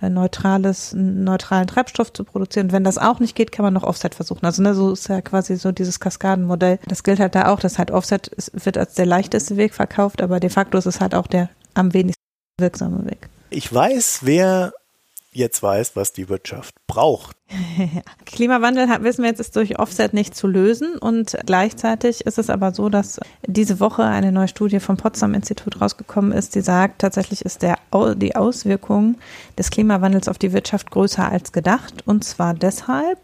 [0.00, 2.72] einen neutrales, neutralen Treibstoff zu produzieren.
[2.72, 4.46] wenn das auch nicht geht, kann man noch Offset versuchen.
[4.46, 6.78] Also ne, so ist ja quasi so dieses Kaskadenmodell.
[6.86, 10.40] Das gilt halt da auch, dass halt Offset wird als der leichteste Weg verkauft, aber
[10.40, 12.22] de facto ist es halt auch der am wenigsten
[12.58, 13.28] wirksame Weg.
[13.50, 14.72] Ich weiß, wer
[15.32, 17.36] jetzt weiß, was die Wirtschaft braucht.
[18.26, 22.72] Klimawandel wissen wir jetzt ist durch Offset nicht zu lösen und gleichzeitig ist es aber
[22.72, 27.42] so, dass diese Woche eine neue Studie vom Potsdam Institut rausgekommen ist, die sagt, tatsächlich
[27.42, 27.78] ist der,
[28.16, 29.16] die Auswirkung
[29.56, 33.18] des Klimawandels auf die Wirtschaft größer als gedacht und zwar deshalb,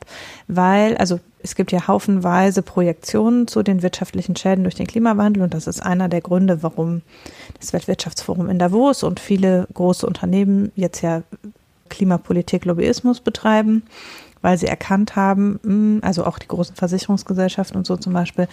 [0.46, 5.52] weil, also es gibt ja haufenweise Projektionen zu den wirtschaftlichen Schäden durch den Klimawandel und
[5.52, 7.02] das ist einer der Gründe, warum
[7.60, 11.22] das Weltwirtschaftsforum in Davos und viele große Unternehmen jetzt ja
[11.90, 13.82] Klimapolitik Lobbyismus betreiben,
[14.44, 18.46] weil sie erkannt haben, hm, also auch die großen Versicherungsgesellschaften und so zum Beispiel,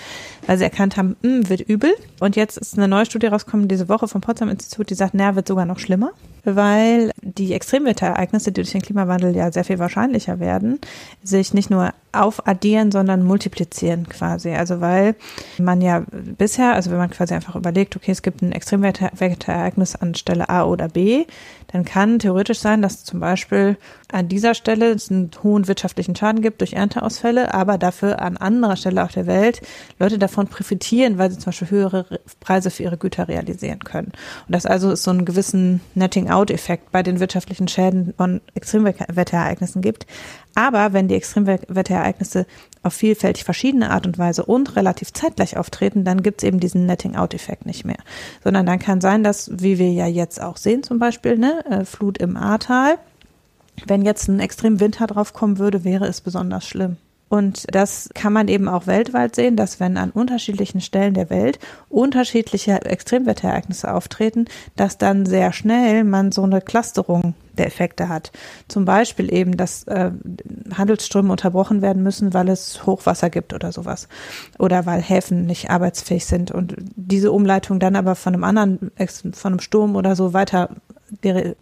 [0.47, 1.93] weil sie erkannt haben, hm, wird übel.
[2.21, 5.35] Und jetzt ist eine neue Studie rausgekommen diese Woche vom Potsdam Institut, die sagt, naja,
[5.35, 6.11] wird sogar noch schlimmer
[6.43, 10.79] weil die Extremwetterereignisse, die durch den Klimawandel ja sehr viel wahrscheinlicher werden,
[11.23, 14.49] sich nicht nur aufaddieren, sondern multiplizieren quasi.
[14.49, 15.15] Also weil
[15.57, 16.03] man ja
[16.37, 20.65] bisher, also wenn man quasi einfach überlegt, okay, es gibt ein Extremwetterereignis an Stelle A
[20.65, 21.25] oder B,
[21.71, 23.77] dann kann theoretisch sein, dass zum Beispiel
[24.11, 28.75] an dieser Stelle es einen hohen wirtschaftlichen Schaden gibt durch Ernteausfälle, aber dafür an anderer
[28.75, 29.61] Stelle auf der Welt
[29.97, 32.05] Leute davon profitieren, weil sie zum Beispiel höhere
[32.39, 34.11] Preise für ihre Güter realisieren können.
[34.47, 40.05] Und das also ist so einen gewissen Netting-out-Effekt bei den wirtschaftlichen Schäden von Extremwetterereignissen gibt.
[40.53, 42.45] Aber wenn die Extremwetterereignisse
[42.83, 46.85] auf vielfältig verschiedene Art und Weise und relativ zeitgleich auftreten, dann gibt es eben diesen
[46.85, 47.99] Netting-out-Effekt nicht mehr.
[48.43, 51.85] Sondern dann kann sein, dass, wie wir ja jetzt auch sehen zum Beispiel, ne, äh,
[51.85, 52.99] Flut im Ahrtal,
[53.85, 56.97] wenn jetzt ein extrem Winter draufkommen würde, wäre es besonders schlimm.
[57.31, 61.59] Und das kann man eben auch weltweit sehen, dass wenn an unterschiedlichen Stellen der Welt
[61.87, 68.33] unterschiedliche Extremwetterereignisse auftreten, dass dann sehr schnell man so eine Clusterung der Effekte hat.
[68.67, 70.11] Zum Beispiel eben, dass äh,
[70.75, 74.09] Handelsströme unterbrochen werden müssen, weil es Hochwasser gibt oder sowas.
[74.59, 78.91] Oder weil Häfen nicht arbeitsfähig sind und diese Umleitung dann aber von einem anderen,
[79.31, 80.69] von einem Sturm oder so weiter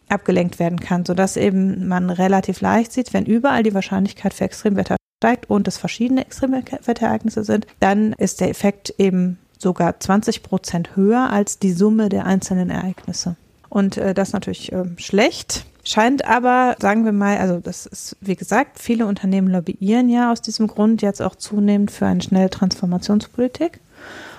[0.10, 4.95] abgelenkt werden kann, sodass eben man relativ leicht sieht, wenn überall die Wahrscheinlichkeit für Extremwetter
[5.19, 11.29] steigt und es verschiedene Extremwetterereignisse sind, dann ist der Effekt eben sogar 20 Prozent höher
[11.29, 13.36] als die Summe der einzelnen Ereignisse.
[13.67, 15.65] Und äh, das natürlich äh, schlecht.
[15.84, 20.41] Scheint aber, sagen wir mal, also das ist, wie gesagt, viele Unternehmen lobbyieren ja aus
[20.41, 23.82] diesem Grund jetzt auch zunehmend für eine schnelle Transformationspolitik.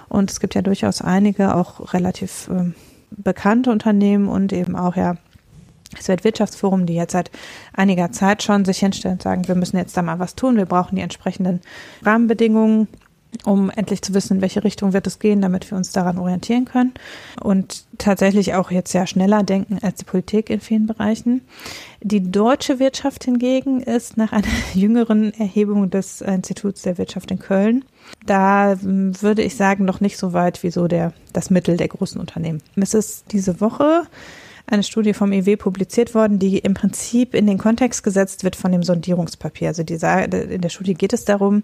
[0.09, 2.73] Und es gibt ja durchaus einige auch relativ äh,
[3.11, 5.19] bekannte Unternehmen und eben auch ja
[5.97, 7.31] das Weltwirtschaftsforum, die jetzt seit
[7.73, 10.67] einiger Zeit schon sich hinstellen und sagen, wir müssen jetzt da mal was tun, wir
[10.67, 11.61] brauchen die entsprechenden
[12.05, 12.89] Rahmenbedingungen,
[13.45, 16.65] um endlich zu wissen, in welche Richtung wird es gehen, damit wir uns daran orientieren
[16.65, 16.95] können
[17.41, 21.43] und tatsächlich auch jetzt sehr schneller denken als die Politik in vielen Bereichen.
[22.03, 27.85] Die deutsche Wirtschaft hingegen ist nach einer jüngeren Erhebung des Instituts der Wirtschaft in Köln
[28.27, 31.89] da hm, würde ich sagen, noch nicht so weit wie so der, das Mittel der
[31.89, 32.63] großen Unternehmen.
[32.77, 34.03] Es ist diese Woche
[34.67, 38.73] eine Studie vom IW publiziert worden, die im Prinzip in den Kontext gesetzt wird von
[38.73, 39.69] dem Sondierungspapier.
[39.69, 41.63] Also die, in der Studie geht es darum,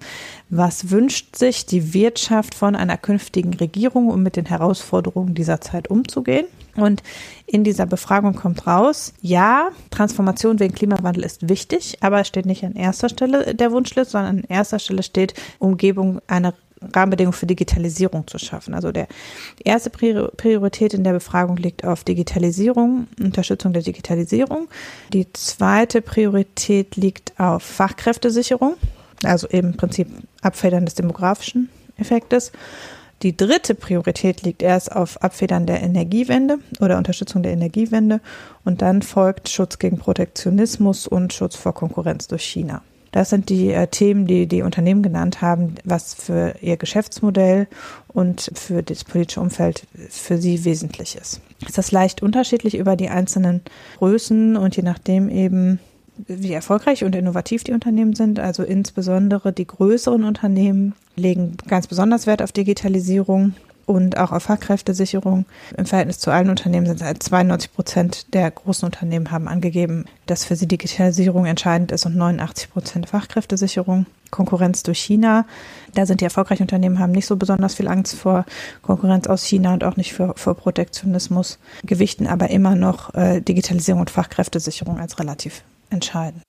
[0.48, 5.88] was wünscht sich die Wirtschaft von einer künftigen Regierung, um mit den Herausforderungen dieser Zeit
[5.88, 6.46] umzugehen.
[6.76, 7.02] Und
[7.46, 12.64] in dieser Befragung kommt raus, ja, Transformation wegen Klimawandel ist wichtig, aber es steht nicht
[12.64, 16.52] an erster Stelle der Wunschliste, sondern an erster Stelle steht Umgebung einer
[16.94, 18.74] Rahmenbedingungen für Digitalisierung zu schaffen.
[18.74, 19.06] Also der,
[19.64, 24.68] erste Priorität in der Befragung liegt auf Digitalisierung, Unterstützung der Digitalisierung.
[25.12, 28.74] Die zweite Priorität liegt auf Fachkräftesicherung,
[29.24, 30.08] also im Prinzip
[30.42, 32.52] Abfedern des demografischen Effektes.
[33.22, 38.20] Die dritte Priorität liegt erst auf Abfedern der Energiewende oder Unterstützung der Energiewende
[38.64, 42.82] und dann folgt Schutz gegen Protektionismus und Schutz vor Konkurrenz durch China.
[43.16, 47.66] Das sind die äh, Themen, die die Unternehmen genannt haben, was für ihr Geschäftsmodell
[48.08, 51.40] und für das politische Umfeld für sie wesentlich ist.
[51.66, 53.62] Ist leicht unterschiedlich über die einzelnen
[53.96, 55.80] Größen und je nachdem eben,
[56.28, 58.38] wie erfolgreich und innovativ die Unternehmen sind.
[58.38, 63.54] Also insbesondere die größeren Unternehmen legen ganz besonders Wert auf Digitalisierung
[63.86, 65.46] und auch auf Fachkräftesicherung.
[65.76, 70.44] Im Verhältnis zu allen Unternehmen sind es 92 Prozent der großen Unternehmen haben angegeben, dass
[70.44, 74.06] für sie Digitalisierung entscheidend ist und 89 Prozent Fachkräftesicherung.
[74.30, 75.46] Konkurrenz durch China.
[75.94, 78.44] Da sind die erfolgreichen Unternehmen haben nicht so besonders viel Angst vor
[78.82, 84.00] Konkurrenz aus China und auch nicht vor, vor Protektionismus, gewichten aber immer noch äh, Digitalisierung
[84.00, 86.42] und Fachkräftesicherung als relativ entscheidend.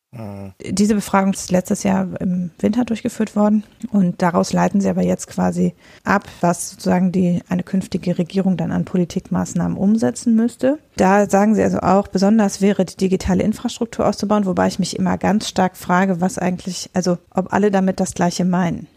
[0.63, 5.27] Diese Befragung ist letztes Jahr im Winter durchgeführt worden und daraus leiten sie aber jetzt
[5.27, 10.79] quasi ab, was sozusagen die eine künftige Regierung dann an Politikmaßnahmen umsetzen müsste.
[10.95, 15.17] Da sagen sie also auch, besonders wäre die digitale Infrastruktur auszubauen, wobei ich mich immer
[15.17, 18.87] ganz stark frage, was eigentlich, also ob alle damit das Gleiche meinen.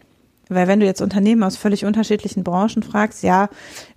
[0.49, 3.47] Weil wenn du jetzt Unternehmen aus völlig unterschiedlichen Branchen fragst, ja,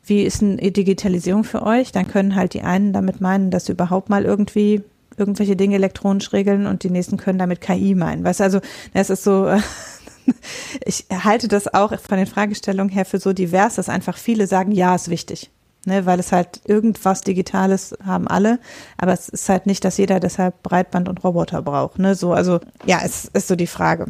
[0.05, 3.73] wie ist denn Digitalisierung für euch, dann können halt die einen damit meinen, dass sie
[3.73, 4.85] überhaupt mal irgendwie
[5.19, 8.25] irgendwelche Dinge elektronisch regeln und die nächsten können damit KI meinen.
[8.25, 8.61] Weißt du, also
[8.93, 9.49] es ist so,
[10.85, 14.73] ich halte das auch von den Fragestellungen her für so divers, dass einfach viele sagen,
[14.73, 15.51] ja, ist wichtig.
[15.87, 18.59] Ne, weil es halt irgendwas Digitales haben alle,
[18.97, 21.99] aber es ist halt nicht, dass jeder deshalb Breitband und Roboter braucht.
[21.99, 24.07] Ne, so, also ja, es ist so die Frage.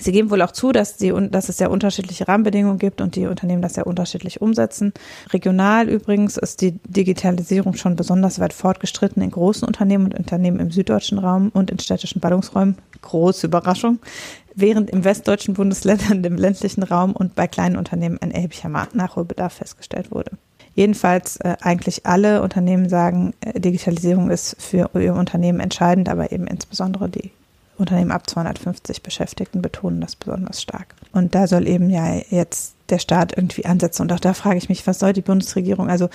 [0.00, 3.26] Sie geben wohl auch zu, dass, die, dass es sehr unterschiedliche Rahmenbedingungen gibt und die
[3.26, 4.92] Unternehmen das sehr unterschiedlich umsetzen.
[5.32, 10.72] Regional übrigens ist die Digitalisierung schon besonders weit fortgeschritten in großen Unternehmen und Unternehmen im
[10.72, 12.76] süddeutschen Raum und in städtischen Ballungsräumen.
[13.02, 14.00] Große Überraschung.
[14.56, 20.10] Während im westdeutschen Bundesländern, im ländlichen Raum und bei kleinen Unternehmen ein erheblicher Nachholbedarf festgestellt
[20.10, 20.32] wurde.
[20.74, 26.48] Jedenfalls äh, eigentlich alle Unternehmen sagen, äh, Digitalisierung ist für ihr Unternehmen entscheidend, aber eben
[26.48, 27.30] insbesondere die
[27.76, 30.94] Unternehmen ab 250 Beschäftigten betonen das besonders stark.
[31.12, 34.02] Und da soll eben ja jetzt der Staat irgendwie ansetzen.
[34.02, 36.08] Und auch da frage ich mich, was soll die Bundesregierung, also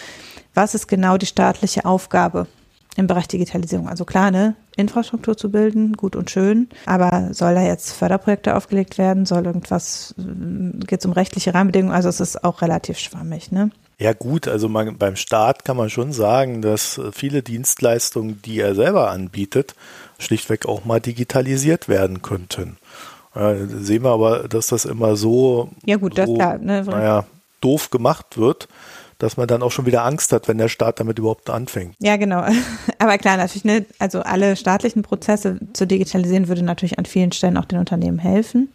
[0.53, 2.47] was ist genau die staatliche Aufgabe
[2.95, 3.87] im Bereich Digitalisierung?
[3.87, 8.97] Also klar, ne, Infrastruktur zu bilden, gut und schön, aber soll da jetzt Förderprojekte aufgelegt
[8.97, 9.25] werden?
[9.25, 11.95] Soll irgendwas, geht es um rechtliche Rahmenbedingungen?
[11.95, 13.71] Also es ist auch relativ schwammig, ne?
[14.01, 18.73] Ja gut, also man, beim Staat kann man schon sagen, dass viele Dienstleistungen, die er
[18.73, 19.75] selber anbietet,
[20.19, 22.77] schlichtweg auch mal digitalisiert werden könnten.
[23.35, 26.83] Äh, sehen wir aber, dass das immer so, ja gut, so, das klar, ne?
[26.83, 27.25] naja,
[27.61, 28.67] doof gemacht wird,
[29.17, 31.95] dass man dann auch schon wieder Angst hat, wenn der Staat damit überhaupt anfängt.
[31.99, 32.45] Ja, genau.
[32.99, 37.57] Aber klar, natürlich, ne, also alle staatlichen Prozesse zu digitalisieren würde natürlich an vielen Stellen
[37.57, 38.69] auch den Unternehmen helfen.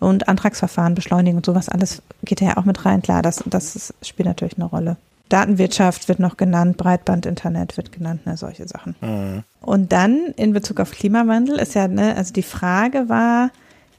[0.00, 3.02] Und Antragsverfahren beschleunigen und sowas alles geht ja auch mit rein.
[3.02, 4.96] Klar, das, das spielt natürlich eine Rolle.
[5.28, 8.96] Datenwirtschaft wird noch genannt, Breitbandinternet wird genannt, ne, solche Sachen.
[9.00, 9.44] Mhm.
[9.60, 13.50] Und dann in Bezug auf Klimawandel ist ja, ne, also die Frage war,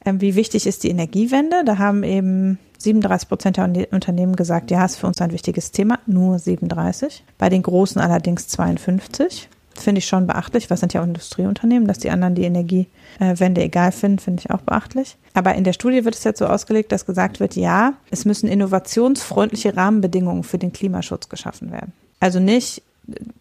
[0.06, 1.64] ähm, wie wichtig ist die Energiewende?
[1.66, 6.00] Da haben eben 37 Prozent der Unternehmen gesagt, ja, ist für uns ein wichtiges Thema,
[6.06, 7.24] nur 37.
[7.38, 9.50] Bei den Großen allerdings 52
[9.82, 13.92] finde ich schon beachtlich, was sind ja auch Industrieunternehmen, dass die anderen die Energiewende egal
[13.92, 15.18] finden, finde ich auch beachtlich.
[15.34, 18.48] Aber in der Studie wird es jetzt so ausgelegt, dass gesagt wird, ja, es müssen
[18.48, 21.94] innovationsfreundliche Rahmenbedingungen für den Klimaschutz geschaffen werden.
[22.20, 22.84] Also nicht,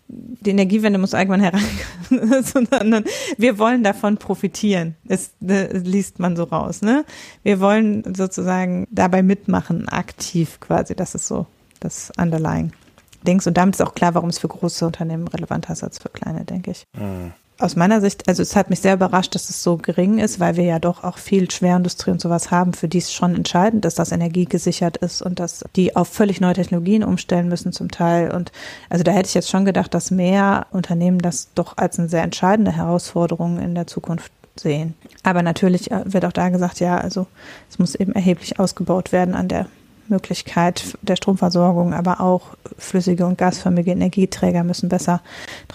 [0.08, 3.04] die Energiewende muss irgendwann herankommen, sondern
[3.36, 4.94] wir wollen davon profitieren.
[5.04, 6.82] Das, das liest man so raus.
[6.82, 7.04] Ne?
[7.42, 10.94] Wir wollen sozusagen dabei mitmachen, aktiv quasi.
[10.94, 11.46] Das ist so
[11.80, 12.72] das Underlying.
[13.26, 13.46] Dings.
[13.46, 16.44] Und damit ist auch klar, warum es für große Unternehmen relevanter ist als für kleine,
[16.44, 16.84] denke ich.
[16.98, 20.38] Mhm aus meiner Sicht, also es hat mich sehr überrascht, dass es so gering ist,
[20.38, 23.84] weil wir ja doch auch viel Schwerindustrie und sowas haben, für die es schon entscheidend
[23.84, 27.90] ist, dass Energie gesichert ist und dass die auf völlig neue Technologien umstellen müssen zum
[27.90, 28.30] Teil.
[28.30, 28.52] Und
[28.88, 32.22] also da hätte ich jetzt schon gedacht, dass mehr Unternehmen das doch als eine sehr
[32.22, 34.94] entscheidende Herausforderung in der Zukunft sehen.
[35.24, 37.26] Aber natürlich äh, wird auch da gesagt, ja, also
[37.68, 39.66] es muss eben erheblich ausgebaut werden an der
[40.08, 45.20] Möglichkeit der Stromversorgung, aber auch flüssige und gasförmige Energieträger müssen besser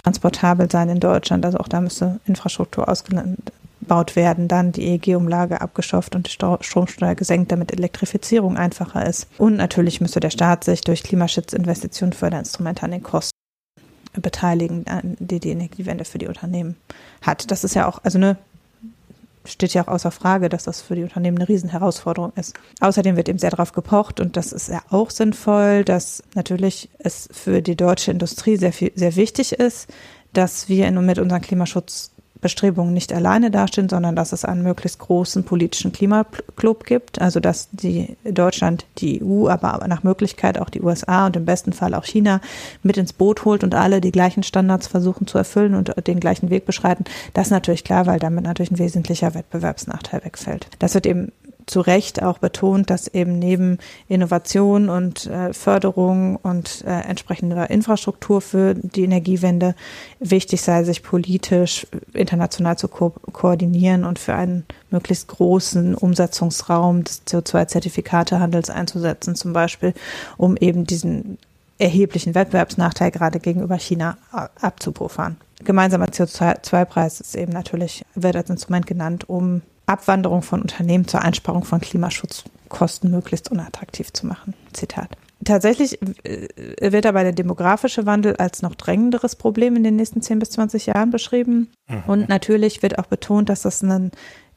[0.03, 1.45] transportabel sein in Deutschland.
[1.45, 7.51] Also auch da müsste Infrastruktur ausgebaut werden, dann die EEG-Umlage abgeschafft und die Stromsteuer gesenkt,
[7.51, 9.27] damit Elektrifizierung einfacher ist.
[9.37, 13.33] Und natürlich müsste der Staat sich durch Klimaschutzinvestitionen Förderinstrumente an den Kosten
[14.21, 14.85] beteiligen,
[15.19, 16.75] die die Energiewende für die Unternehmen
[17.21, 17.49] hat.
[17.49, 18.37] Das ist ja auch, also ne,
[19.45, 22.55] steht ja auch außer Frage, dass das für die Unternehmen eine Riesenherausforderung ist.
[22.79, 27.29] Außerdem wird eben sehr darauf gepocht und das ist ja auch sinnvoll, dass natürlich es
[27.31, 29.89] für die deutsche Industrie sehr viel, sehr wichtig ist,
[30.33, 32.12] dass wir mit unserem Klimaschutz
[32.43, 37.69] Bestrebungen nicht alleine dastehen, sondern dass es einen möglichst großen politischen Klimaclub gibt, also dass
[37.71, 42.05] die Deutschland, die EU, aber nach Möglichkeit auch die USA und im besten Fall auch
[42.05, 42.41] China
[42.83, 46.51] mit ins Boot holt und alle die gleichen Standards versuchen zu erfüllen und den gleichen
[46.51, 47.05] Weg beschreiten.
[47.33, 50.67] Das ist natürlich klar, weil damit natürlich ein wesentlicher Wettbewerbsnachteil wegfällt.
[50.77, 51.31] Das wird eben
[51.65, 58.41] zu Recht auch betont, dass eben neben Innovation und äh, Förderung und äh, entsprechender Infrastruktur
[58.41, 59.75] für die Energiewende
[60.19, 67.25] wichtig sei, sich politisch international zu ko koordinieren und für einen möglichst großen Umsetzungsraum des
[67.27, 69.93] CO2-Zertifikatehandels einzusetzen, zum Beispiel,
[70.37, 71.37] um eben diesen
[71.79, 75.37] erheblichen Wettbewerbsnachteil gerade gegenüber China abzupuffern.
[75.63, 81.63] Gemeinsamer CO2-Preis ist eben natürlich, wird als Instrument genannt, um Abwanderung von Unternehmen zur Einsparung
[81.63, 84.53] von Klimaschutzkosten möglichst unattraktiv zu machen.
[84.73, 85.09] Zitat.
[85.43, 86.47] Tatsächlich äh,
[86.91, 90.85] wird dabei der demografische Wandel als noch drängenderes Problem in den nächsten 10 bis 20
[90.85, 91.69] Jahren beschrieben.
[91.89, 92.03] Mhm.
[92.07, 94.11] Und natürlich wird auch betont, dass das ein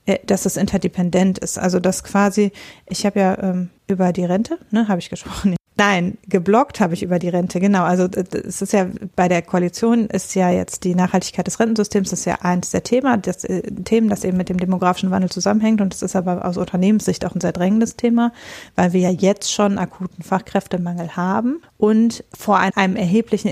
[0.06, 1.58] äh, dass es interdependent ist.
[1.58, 2.52] Also dass quasi,
[2.88, 7.02] ich habe ja ähm, über die Rente, ne, habe ich gesprochen, Nein, geblockt habe ich
[7.02, 7.84] über die Rente, genau.
[7.84, 12.20] Also es ist ja bei der Koalition ist ja jetzt die Nachhaltigkeit des Rentensystems, das
[12.20, 15.82] ist ja eins der Thema, das, äh, Themen, das eben mit dem demografischen Wandel zusammenhängt.
[15.82, 18.32] Und das ist aber aus Unternehmenssicht auch ein sehr drängendes Thema,
[18.74, 23.48] weil wir ja jetzt schon akuten Fachkräftemangel haben und vor einem erheblichen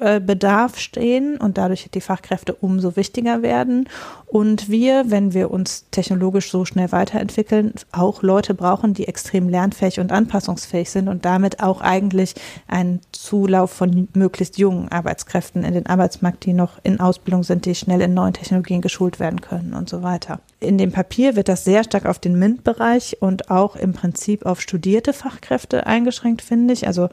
[0.00, 3.88] Innovationsbedarf stehen und dadurch die Fachkräfte umso wichtiger werden.
[4.26, 10.00] Und wir, wenn wir uns technologisch so schnell weiterentwickeln, auch Leute brauchen, die extrem lernfähig
[10.00, 12.34] und anpassungsfähig sind und damit auch eigentlich
[12.66, 17.74] einen Zulauf von möglichst jungen Arbeitskräften in den Arbeitsmarkt, die noch in Ausbildung sind, die
[17.74, 20.40] schnell in neuen Technologien geschult werden können und so weiter.
[20.60, 24.60] In dem Papier wird das sehr stark auf den MINT-Bereich und auch im Prinzip auf
[24.60, 26.88] studierte Fachkräfte eingeschränkt, finde ich.
[26.88, 27.10] Also,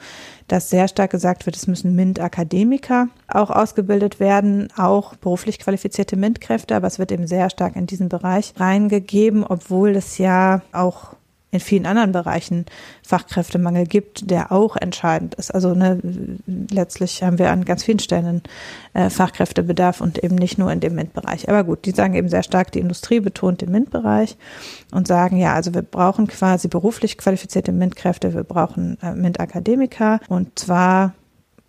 [0.48, 6.76] dass sehr stark gesagt wird, es müssen MINT-Akademiker auch ausgebildet werden, auch beruflich qualifizierte MINT-Kräfte,
[6.76, 11.16] aber es wird eben sehr stark in diesen Bereich reingegeben, obwohl es ja auch
[11.52, 12.66] in vielen anderen Bereichen
[13.04, 15.52] Fachkräftemangel gibt, der auch entscheidend ist.
[15.52, 16.00] Also ne,
[16.70, 18.42] letztlich haben wir an ganz vielen Stellen
[18.94, 21.48] äh, Fachkräftebedarf und eben nicht nur in dem MINT-Bereich.
[21.48, 24.38] Aber gut, die sagen eben sehr stark, die Industrie betont den MINT-Bereich
[24.92, 30.60] und sagen, ja, also wir brauchen quasi beruflich qualifizierte MINT-Kräfte, wir brauchen äh, MINT-Akademiker und
[30.60, 31.14] zwar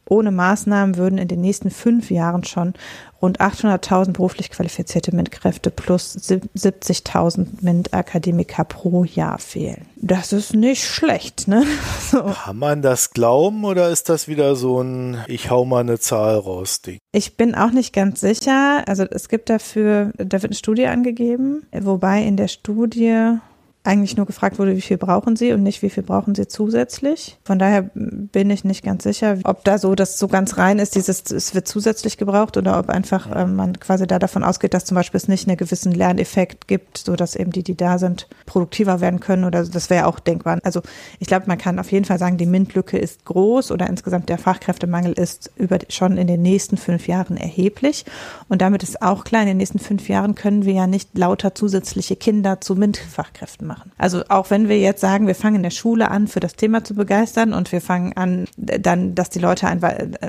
[0.08, 2.74] ohne Maßnahmen würden in den nächsten fünf Jahren schon
[3.20, 9.86] rund 800.000 beruflich qualifizierte MINT-Kräfte plus 70.000 MINT-Akademiker pro Jahr fehlen.
[9.96, 11.64] Das ist nicht schlecht, ne?
[12.10, 12.22] So.
[12.22, 16.36] Kann man das glauben oder ist das wieder so ein Ich hau mal eine Zahl
[16.36, 16.98] raus Ding?
[17.10, 18.84] Ich bin auch nicht ganz sicher.
[18.86, 23.38] Also es gibt dafür, da wird eine Studie angegeben, wobei in der Studie
[23.86, 27.38] eigentlich nur gefragt wurde, wie viel brauchen Sie und nicht, wie viel brauchen Sie zusätzlich.
[27.44, 30.94] Von daher bin ich nicht ganz sicher, ob da so das so ganz rein ist,
[30.94, 34.84] dieses es wird zusätzlich gebraucht oder ob einfach äh, man quasi da davon ausgeht, dass
[34.84, 38.28] zum Beispiel es nicht einen gewissen Lerneffekt gibt, so dass eben die, die da sind,
[38.46, 40.58] produktiver werden können oder das wäre auch denkbar.
[40.64, 40.82] Also
[41.18, 44.38] ich glaube, man kann auf jeden Fall sagen, die MINT-Lücke ist groß oder insgesamt der
[44.38, 48.04] Fachkräftemangel ist über schon in den nächsten fünf Jahren erheblich
[48.48, 51.54] und damit ist auch klar, in den nächsten fünf Jahren können wir ja nicht lauter
[51.54, 53.92] zusätzliche Kinder zu MINT-Fachkräften machen machen.
[53.98, 56.84] Also auch wenn wir jetzt sagen, wir fangen in der Schule an, für das Thema
[56.84, 59.66] zu begeistern und wir fangen an, dann, dass die Leute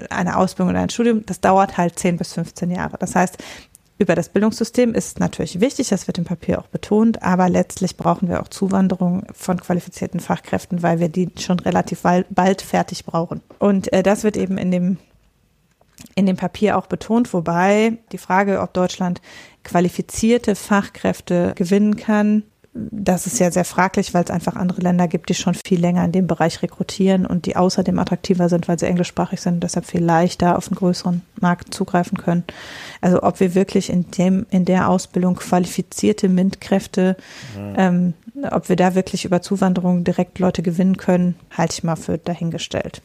[0.10, 2.98] eine Ausbildung oder ein Studium, das dauert halt 10 bis 15 Jahre.
[2.98, 3.38] Das heißt,
[4.00, 8.30] über das Bildungssystem ist natürlich wichtig, das wird im Papier auch betont, aber letztlich brauchen
[8.30, 13.42] wir auch Zuwanderung von qualifizierten Fachkräften, weil wir die schon relativ bald fertig brauchen.
[13.58, 14.98] Und äh, das wird eben in dem
[16.14, 19.20] in dem Papier auch betont, wobei die Frage, ob Deutschland
[19.64, 22.44] qualifizierte Fachkräfte gewinnen kann,
[22.92, 26.04] das ist ja sehr fraglich, weil es einfach andere Länder gibt, die schon viel länger
[26.06, 29.86] in dem Bereich rekrutieren und die außerdem attraktiver sind, weil sie englischsprachig sind und deshalb
[29.86, 32.44] viel leichter auf einen größeren Markt zugreifen können.
[33.02, 37.16] Also ob wir wirklich in dem, in der Ausbildung qualifizierte MINT-Kräfte,
[37.56, 37.88] ja.
[37.88, 38.14] ähm,
[38.52, 43.02] ob wir da wirklich über Zuwanderung direkt Leute gewinnen können, halte ich mal für dahingestellt.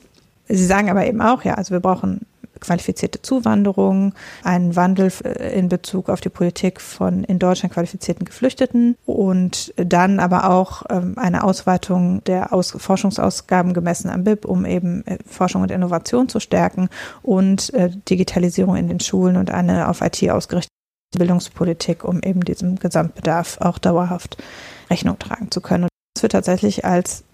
[0.49, 2.27] Sie sagen aber eben auch, ja, also wir brauchen
[2.63, 8.97] qualifizierte Zuwanderung, einen Wandel äh, in Bezug auf die Politik von in Deutschland qualifizierten Geflüchteten
[9.05, 15.07] und dann aber auch ähm, eine Ausweitung der Aus Forschungsausgaben gemessen am BIP, um eben
[15.07, 16.89] äh, Forschung und Innovation zu stärken
[17.23, 20.73] und äh, Digitalisierung in den Schulen und eine auf IT ausgerichtete
[21.19, 24.43] Bildungspolitik, um eben diesem Gesamtbedarf auch dauerhaft
[24.89, 25.85] Rechnung tragen zu können.
[25.85, 27.25] Und das wird tatsächlich als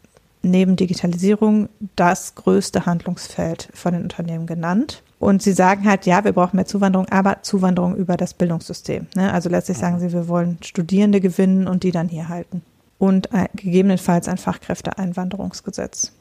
[0.43, 5.03] neben Digitalisierung das größte Handlungsfeld von den Unternehmen genannt.
[5.19, 9.09] Und sie sagen halt, ja, wir brauchen mehr Zuwanderung, aber Zuwanderung über das Bildungssystem.
[9.17, 9.33] Ne?
[9.33, 12.63] Also letztlich sagen sie, wir wollen Studierende gewinnen und die dann hier halten.
[12.99, 16.13] Und äh, gegebenenfalls ein Fachkräfteeinwanderungsgesetz.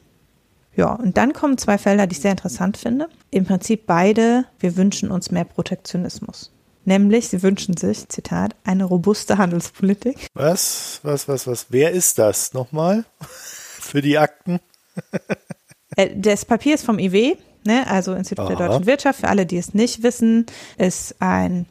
[0.76, 3.08] Ja, und dann kommen zwei Felder, die ich sehr interessant finde.
[3.30, 6.52] Im Prinzip beide, wir wünschen uns mehr Protektionismus.
[6.84, 10.28] Nämlich, sie wünschen sich, Zitat, eine robuste Handelspolitik.
[10.34, 11.00] Was?
[11.02, 11.66] Was, was, was?
[11.68, 13.04] Wer ist das nochmal?
[13.20, 14.60] Für die Akten?
[15.96, 18.54] Äh, das Papier ist vom IW, ne, also Institut Aha.
[18.54, 20.46] der deutschen Wirtschaft, für alle, die es nicht wissen,
[20.76, 21.66] ist ein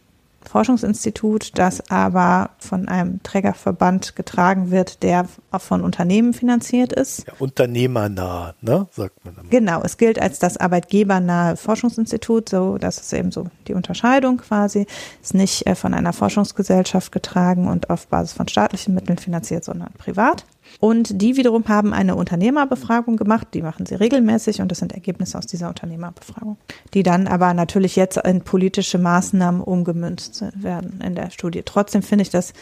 [0.48, 7.28] Forschungsinstitut, das aber von einem Trägerverband getragen wird, der auch von Unternehmen finanziert ist.
[7.28, 9.36] Ja, unternehmernah, ne, sagt man.
[9.36, 9.50] Immer.
[9.50, 14.88] Genau, es gilt als das arbeitgebernahe Forschungsinstitut, so das ist eben so die Unterscheidung quasi.
[15.22, 19.92] Ist nicht äh, von einer Forschungsgesellschaft getragen und auf Basis von staatlichen Mitteln finanziert, sondern
[19.98, 20.46] privat.
[20.80, 25.38] Und die wiederum haben eine Unternehmerbefragung gemacht, die machen sie regelmäßig und das sind Ergebnisse
[25.38, 26.58] aus dieser Unternehmerbefragung,
[26.94, 31.64] die dann aber natürlich jetzt in politische Maßnahmen umgemünzt werden in der Studie.
[31.66, 32.54] Trotzdem finde ich das,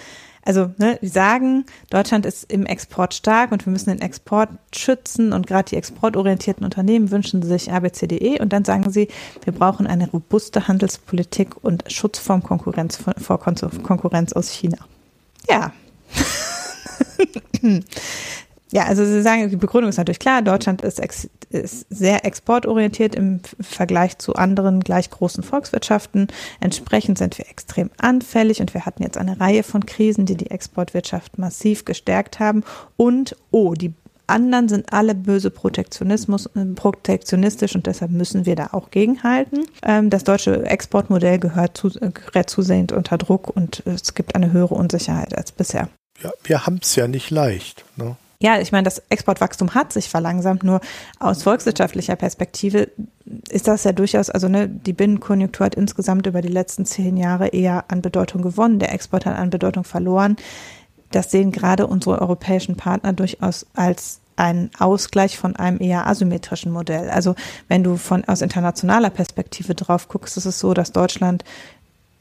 [0.43, 5.33] also ne, die sagen, Deutschland ist im Export stark und wir müssen den Export schützen
[5.33, 9.09] und gerade die exportorientierten Unternehmen wünschen sich ABCDE und dann sagen sie,
[9.43, 14.77] wir brauchen eine robuste Handelspolitik und Schutz vor Konkurrenz, vor Konkurrenz aus China.
[15.49, 15.73] Ja.
[18.71, 20.41] Ja, also Sie sagen, die Begründung ist natürlich klar.
[20.41, 26.27] Deutschland ist, ex, ist, sehr exportorientiert im Vergleich zu anderen gleich großen Volkswirtschaften.
[26.59, 30.51] Entsprechend sind wir extrem anfällig und wir hatten jetzt eine Reihe von Krisen, die die
[30.51, 32.63] Exportwirtschaft massiv gestärkt haben.
[32.97, 33.93] Und, oh, die
[34.27, 39.67] anderen sind alle böse Protektionismus, äh, protektionistisch und deshalb müssen wir da auch gegenhalten.
[39.83, 44.51] Ähm, das deutsche Exportmodell gehört zu, äh, gerät zusehends unter Druck und es gibt eine
[44.51, 45.87] höhere Unsicherheit als bisher
[46.21, 47.85] ja, wir haben es ja nicht leicht.
[47.95, 48.15] Ne?
[48.39, 50.81] Ja, ich meine, das Exportwachstum hat sich verlangsamt, nur
[51.19, 52.89] aus volkswirtschaftlicher Perspektive
[53.49, 57.47] ist das ja durchaus, also ne, die Binnenkonjunktur hat insgesamt über die letzten zehn Jahre
[57.47, 60.35] eher an Bedeutung gewonnen, der Export hat an Bedeutung verloren.
[61.11, 67.09] Das sehen gerade unsere europäischen Partner durchaus als einen Ausgleich von einem eher asymmetrischen Modell.
[67.09, 67.35] Also
[67.69, 71.43] wenn du von aus internationaler Perspektive drauf guckst, ist es so, dass Deutschland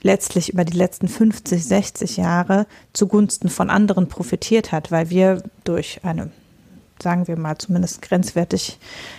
[0.05, 6.01] letztlich über die letzten 50, 60 Jahre zugunsten von anderen profitiert hat, weil wir durch
[6.05, 6.31] eine
[7.03, 8.79] sagen wir mal zumindest grenzwertig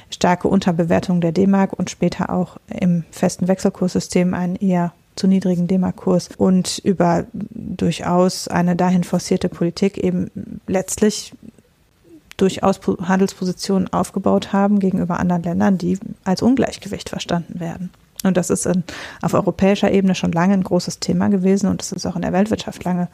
[0.09, 6.29] starke Unterbewertung der D-Mark und später auch im festen Wechselkurssystem einen eher zu niedrigen D-Mark-Kurs
[6.37, 11.33] und über durchaus eine dahin forcierte Politik eben letztlich
[12.37, 17.89] durchaus Handelspositionen aufgebaut haben gegenüber anderen Ländern, die als Ungleichgewicht verstanden werden.
[18.25, 18.83] Und das ist in,
[19.21, 22.33] auf europäischer Ebene schon lange ein großes Thema gewesen und es ist auch in der
[22.33, 23.07] Weltwirtschaft lange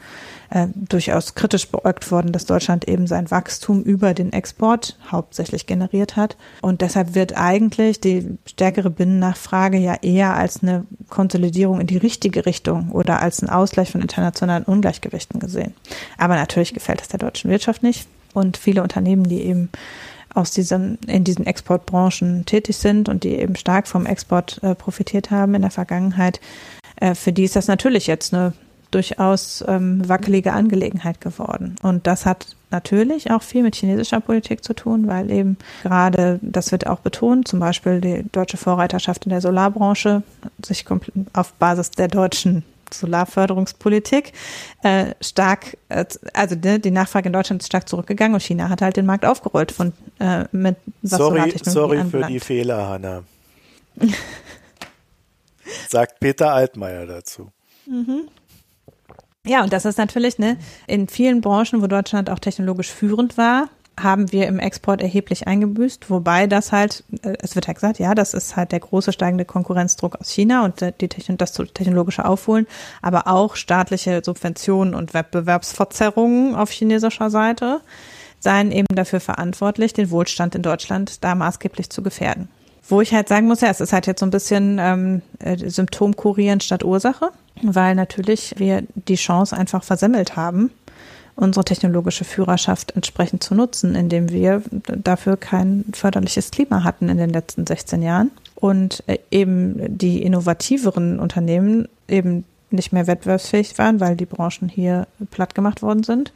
[0.50, 6.16] äh, durchaus kritisch beäugt worden, dass Deutschland eben sein Wachstum über den Export hauptsächlich generiert
[6.16, 6.38] hat.
[6.62, 12.46] Und deshalb wird eigentlich die stärkere Binnennachfrage ja eher als eine Konsolidierung in die richtige
[12.46, 15.74] Richtung oder als ein Ausgleich von internationalen Ungleichgewichten gesehen.
[16.18, 18.08] Aber natürlich gefällt es der deutschen Wirtschaft nicht.
[18.34, 19.70] Und viele Unternehmen, die eben
[20.34, 25.32] aus diesen, in diesen Exportbranchen tätig sind und die eben stark vom Export äh, profitiert
[25.32, 26.40] haben in der Vergangenheit,
[26.98, 28.54] äh, für die ist das natürlich jetzt eine
[28.92, 31.76] durchaus ähm, wackelige Angelegenheit geworden.
[31.82, 36.72] Und das hat natürlich auch viel mit chinesischer Politik zu tun, weil eben gerade, das
[36.72, 40.24] wird auch betont, zum Beispiel die deutsche Vorreiterschaft in der Solarbranche
[40.64, 40.86] sich
[41.34, 42.64] auf Basis der deutschen
[42.94, 44.34] Solarförderungspolitik
[44.84, 48.82] äh, stark, äh, also ne, die Nachfrage in Deutschland ist stark zurückgegangen und China hat
[48.82, 52.28] halt den Markt aufgerollt von äh, mit was Sorry, sorry anbelangt.
[52.28, 53.24] für die Fehler, Hanna.
[55.90, 57.52] Sagt Peter Altmaier dazu.
[57.86, 58.28] Mhm.
[59.46, 63.70] Ja, und das ist natürlich ne, in vielen Branchen, wo Deutschland auch technologisch führend war,
[64.00, 68.16] haben wir im Export erheblich eingebüßt, wobei das halt, äh, es wird halt gesagt, ja,
[68.16, 72.68] das ist halt der große steigende Konkurrenzdruck aus China und die, das technologische Aufholen,
[73.02, 77.82] aber auch staatliche Subventionen und Wettbewerbsverzerrungen auf chinesischer Seite
[78.40, 82.50] seien eben dafür verantwortlich, den Wohlstand in Deutschland da maßgeblich zu gefährden.
[82.90, 85.70] Wo ich halt sagen muss, ja, es ist halt jetzt so ein bisschen ähm, äh,
[85.70, 87.30] Symptom kurieren statt Ursache,
[87.62, 90.72] weil natürlich wir die Chance einfach versemmelt haben,
[91.42, 97.32] unsere technologische Führerschaft entsprechend zu nutzen, indem wir dafür kein förderliches Klima hatten in den
[97.32, 104.16] letzten 16 Jahren und äh, eben die innovativeren Unternehmen eben nicht mehr wettbewerbsfähig waren, weil
[104.16, 106.32] die Branchen hier platt gemacht worden sind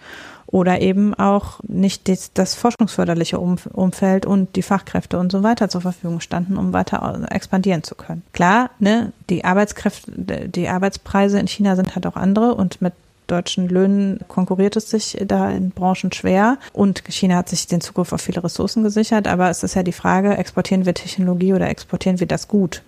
[0.48, 5.82] oder eben auch nicht das, das forschungsförderliche Umfeld und die Fachkräfte und so weiter zur
[5.82, 8.24] Verfügung standen, um weiter expandieren zu können.
[8.34, 12.94] Klar, ne, die Arbeitskräfte, die Arbeitspreise in China sind halt auch andere und mit
[13.28, 18.14] deutschen Löhnen konkurriert es sich da in Branchen schwer und China hat sich den Zugriff
[18.14, 22.20] auf viele Ressourcen gesichert, aber es ist ja die Frage, exportieren wir Technologie oder exportieren
[22.20, 22.82] wir das gut?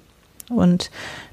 [0.49, 0.91] Und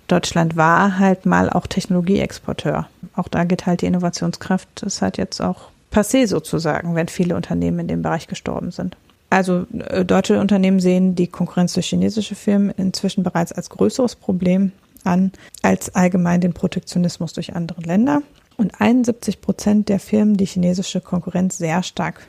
[0.09, 2.89] Deutschland war halt mal auch Technologieexporteur.
[3.15, 7.81] Auch da geht halt die Innovationskraft, das halt jetzt auch passé sozusagen, wenn viele Unternehmen
[7.81, 8.97] in dem Bereich gestorben sind.
[9.31, 14.73] Also äh, deutsche Unternehmen sehen die Konkurrenz durch chinesische Firmen inzwischen bereits als größeres Problem
[15.05, 15.33] an
[15.63, 18.23] als allgemein den Protektionismus durch andere Länder.
[18.57, 22.29] Und 71 Prozent der Firmen, die chinesische Konkurrenz sehr stark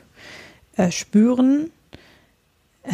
[0.76, 1.70] äh, spüren,
[2.82, 2.92] äh,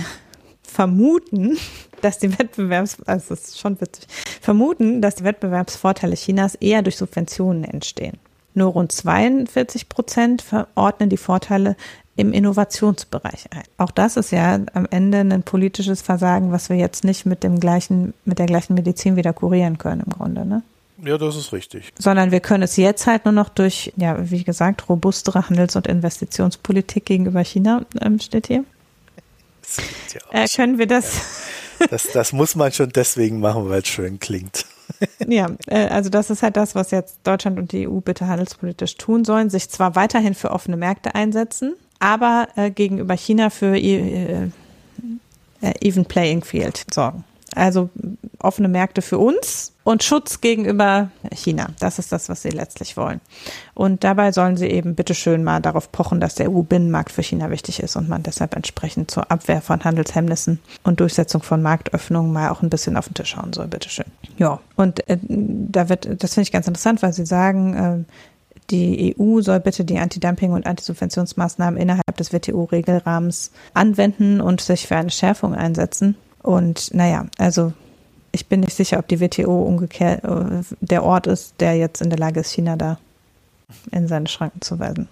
[0.62, 1.57] vermuten,
[2.03, 4.07] dass die Wettbewerbs, also das ist schon witzig,
[4.41, 8.18] vermuten, dass die Wettbewerbsvorteile Chinas eher durch Subventionen entstehen.
[8.55, 11.76] Nur rund 42 Prozent verordnen die Vorteile
[12.16, 13.62] im Innovationsbereich ein.
[13.78, 17.59] Auch das ist ja am Ende ein politisches Versagen, was wir jetzt nicht mit dem
[17.59, 20.62] gleichen, mit der gleichen Medizin wieder kurieren können im Grunde, ne?
[21.05, 21.92] Ja, das ist richtig.
[21.98, 25.88] Sondern wir können es jetzt halt nur noch durch, ja, wie gesagt, robustere Handels- und
[25.88, 28.64] Investitionspolitik gegenüber China, ähm, steht hier.
[30.32, 31.16] Ja äh, können wir das?
[31.80, 31.86] Ja.
[31.88, 32.09] das?
[32.12, 34.66] Das muss man schon deswegen machen, weil es schön klingt.
[35.26, 38.96] Ja, äh, also das ist halt das, was jetzt Deutschland und die EU bitte handelspolitisch
[38.98, 44.50] tun sollen, sich zwar weiterhin für offene Märkte einsetzen, aber äh, gegenüber China für äh,
[45.80, 47.24] Even Playing Field sorgen.
[47.55, 47.90] Also
[48.45, 51.68] offene Märkte für uns und Schutz gegenüber China.
[51.80, 53.20] Das ist das, was sie letztlich wollen.
[53.74, 57.82] Und dabei sollen sie eben bitteschön mal darauf pochen, dass der EU-Binnenmarkt für China wichtig
[57.82, 62.62] ist und man deshalb entsprechend zur Abwehr von Handelshemmnissen und Durchsetzung von Marktöffnungen mal auch
[62.62, 64.07] ein bisschen auf den Tisch schauen soll, bitteschön.
[64.38, 68.14] Ja, und äh, da wird, das finde ich ganz interessant, weil sie sagen, äh,
[68.70, 74.97] die EU soll bitte die Anti-Dumping- und Antisubventionsmaßnahmen innerhalb des WTO-Regelrahmens anwenden und sich für
[74.97, 76.16] eine Schärfung einsetzen.
[76.43, 77.72] Und naja, also
[78.33, 82.11] ich bin nicht sicher, ob die WTO umgekehrt äh, der Ort ist, der jetzt in
[82.11, 82.99] der Lage ist, China da
[83.91, 85.09] in seine Schranken zu weisen.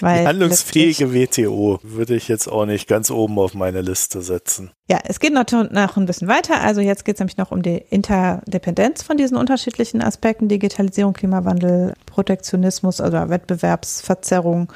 [0.00, 4.70] Weil die handlungsfähige WTO würde ich jetzt auch nicht ganz oben auf meine Liste setzen.
[4.88, 6.60] Ja, es geht noch, noch ein bisschen weiter.
[6.60, 10.48] Also jetzt geht es nämlich noch um die Interdependenz von diesen unterschiedlichen Aspekten.
[10.48, 14.72] Digitalisierung, Klimawandel, Protektionismus, also Wettbewerbsverzerrung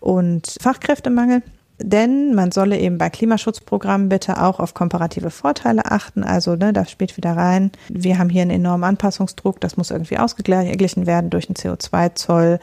[0.00, 1.42] und Fachkräftemangel.
[1.82, 6.24] Denn man solle eben bei Klimaschutzprogrammen bitte auch auf komparative Vorteile achten.
[6.24, 10.18] Also ne, da spielt wieder rein, wir haben hier einen enormen Anpassungsdruck, das muss irgendwie
[10.18, 12.58] ausgeglichen werden durch einen CO2-Zoll,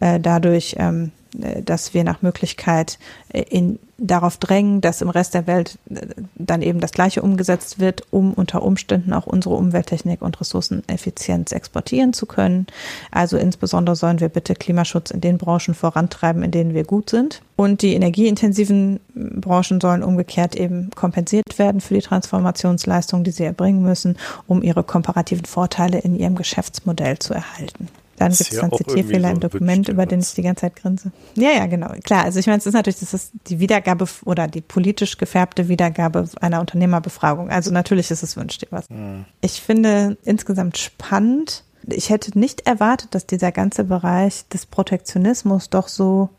[0.00, 5.34] äh, dadurch ähm, äh, dass wir nach Möglichkeit äh, in, darauf drängen, dass im Rest
[5.34, 6.06] der Welt äh,
[6.36, 12.12] dann eben das Gleiche umgesetzt wird, um unter Umständen auch unsere Umwelttechnik und Ressourceneffizienz exportieren
[12.12, 12.66] zu können.
[13.10, 17.42] Also insbesondere sollen wir bitte Klimaschutz in den Branchen vorantreiben, in denen wir gut sind.
[17.56, 23.82] Und die energieintensiven Branchen sollen umgekehrt eben kompensiert werden für die Transformationsleistung, die sie erbringen
[23.82, 24.16] müssen,
[24.46, 27.88] um ihre komparativen Vorteile in ihrem Geschäftsmodell zu erhalten.
[28.16, 31.12] Dann gibt es dann Zitierfehler so im Dokument, über den ich die ganze Zeit grinse.
[31.34, 31.88] Ja, ja, genau.
[32.04, 35.68] Klar, also ich meine, es ist natürlich, das ist die Wiedergabe oder die politisch gefärbte
[35.68, 37.50] Wiedergabe einer Unternehmerbefragung.
[37.50, 38.88] Also natürlich ist es wünscht dir was.
[38.88, 39.24] Mhm.
[39.40, 41.64] Ich finde insgesamt spannend.
[41.86, 46.30] Ich hätte nicht erwartet, dass dieser ganze Bereich des Protektionismus doch so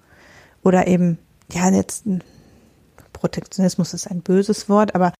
[0.64, 1.20] oder eben,
[1.52, 2.06] ja, jetzt
[3.14, 5.14] Protektionismus ist ein böses Wort, aber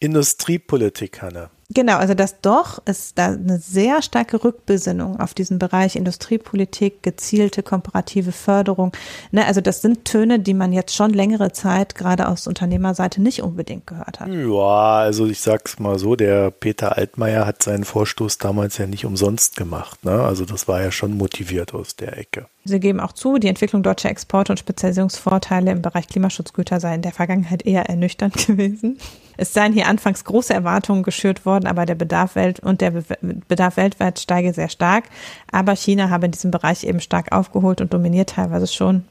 [0.00, 1.50] Industriepolitik, Hanne.
[1.70, 7.62] Genau, also das doch ist da eine sehr starke Rückbesinnung auf diesen Bereich Industriepolitik, gezielte
[7.62, 8.92] komparative Förderung.
[9.32, 13.42] Ne, also das sind Töne, die man jetzt schon längere Zeit gerade aus Unternehmerseite nicht
[13.42, 14.28] unbedingt gehört hat.
[14.28, 19.04] Ja, also ich sag's mal so, der Peter Altmaier hat seinen Vorstoß damals ja nicht
[19.04, 20.06] umsonst gemacht.
[20.06, 20.22] Ne?
[20.22, 22.46] Also das war ja schon motiviert aus der Ecke.
[22.64, 27.02] Sie geben auch zu, die Entwicklung deutscher Exporte und Spezialisierungsvorteile im Bereich Klimaschutzgüter sei in
[27.02, 28.98] der Vergangenheit eher ernüchternd gewesen.
[29.38, 33.76] Es seien hier anfangs große Erwartungen geschürt worden, aber der Bedarf welt und der Bedarf
[33.76, 35.04] weltweit steige sehr stark.
[35.50, 39.04] Aber China habe in diesem Bereich eben stark aufgeholt und dominiert teilweise schon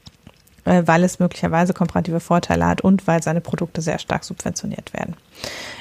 [0.68, 5.16] äh, weil es möglicherweise komparative Vorteile hat und weil seine Produkte sehr stark subventioniert werden.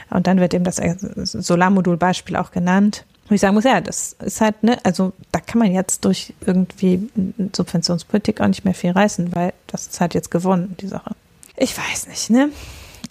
[0.09, 3.05] Und dann wird eben das Solarmodul-Beispiel auch genannt.
[3.27, 6.33] Wo ich sagen muss, ja, das ist halt, ne, also da kann man jetzt durch
[6.45, 7.09] irgendwie
[7.53, 11.13] Subventionspolitik auch nicht mehr viel reißen, weil das ist halt jetzt gewonnen, die Sache.
[11.57, 12.49] Ich weiß nicht, ne?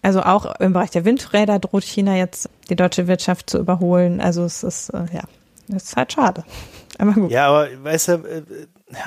[0.03, 4.21] Also auch im Bereich der Windräder droht China jetzt die deutsche Wirtschaft zu überholen.
[4.21, 5.23] Also es ist, äh, ja,
[5.69, 6.45] das ist halt schade.
[6.99, 7.31] Aber gut.
[7.31, 8.43] Ja, aber weißt du, äh,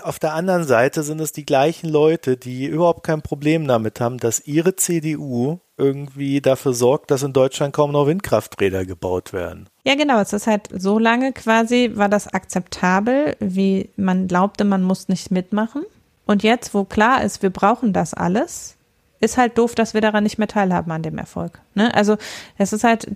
[0.03, 4.19] auf der anderen Seite sind es die gleichen Leute, die überhaupt kein Problem damit haben,
[4.19, 9.69] dass ihre CDU irgendwie dafür sorgt, dass in Deutschland kaum noch Windkrafträder gebaut werden.
[9.85, 10.19] Ja, genau.
[10.19, 15.31] Es ist halt so lange quasi, war das akzeptabel, wie man glaubte, man muss nicht
[15.31, 15.83] mitmachen.
[16.25, 18.75] Und jetzt, wo klar ist, wir brauchen das alles,
[19.19, 21.59] ist halt doof, dass wir daran nicht mehr teilhaben an dem Erfolg.
[21.75, 21.93] Ne?
[21.93, 22.17] Also
[22.57, 23.07] es ist halt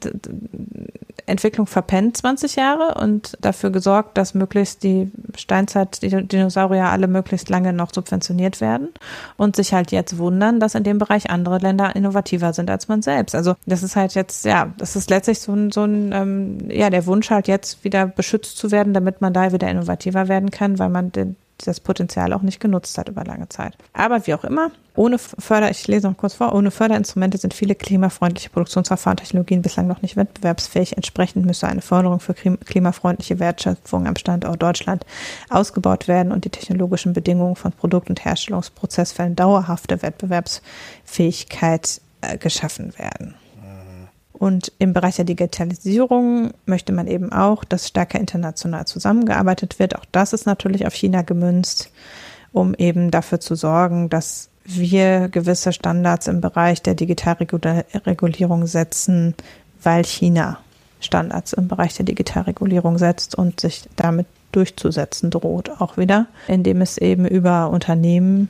[1.25, 7.49] Entwicklung verpennt 20 Jahre und dafür gesorgt, dass möglichst die Steinzeit, die Dinosaurier alle möglichst
[7.49, 8.89] lange noch subventioniert werden
[9.37, 13.01] und sich halt jetzt wundern, dass in dem Bereich andere Länder innovativer sind als man
[13.01, 13.35] selbst.
[13.35, 16.89] Also das ist halt jetzt, ja, das ist letztlich so ein, so ein ähm, ja,
[16.89, 20.77] der Wunsch halt jetzt wieder beschützt zu werden, damit man da wieder innovativer werden kann,
[20.77, 23.77] weil man den, das Potenzial auch nicht genutzt hat über lange Zeit.
[23.93, 27.75] Aber wie auch immer, ohne Förder, ich lese noch kurz vor, ohne Förderinstrumente sind viele
[27.75, 30.95] klimafreundliche Produktionsverfahren Technologien bislang noch nicht wettbewerbsfähig.
[30.95, 35.05] Entsprechend müsse eine Förderung für klimafreundliche Wertschöpfung am Standort Deutschland
[35.49, 43.35] ausgebaut werden und die technologischen Bedingungen von Produkt- und Herstellungsprozessfällen dauerhafte Wettbewerbsfähigkeit äh, geschaffen werden.
[44.43, 49.95] Und im Bereich der Digitalisierung möchte man eben auch, dass stärker international zusammengearbeitet wird.
[49.95, 51.91] Auch das ist natürlich auf China gemünzt,
[52.51, 59.33] um eben dafür zu sorgen, dass wir gewisse Standards im Bereich der Digitalregulierung setzen,
[59.81, 60.59] weil China
[60.99, 66.97] Standards im Bereich der Digitalregulierung setzt und sich damit durchzusetzen droht, auch wieder, indem es
[66.97, 68.49] eben über Unternehmen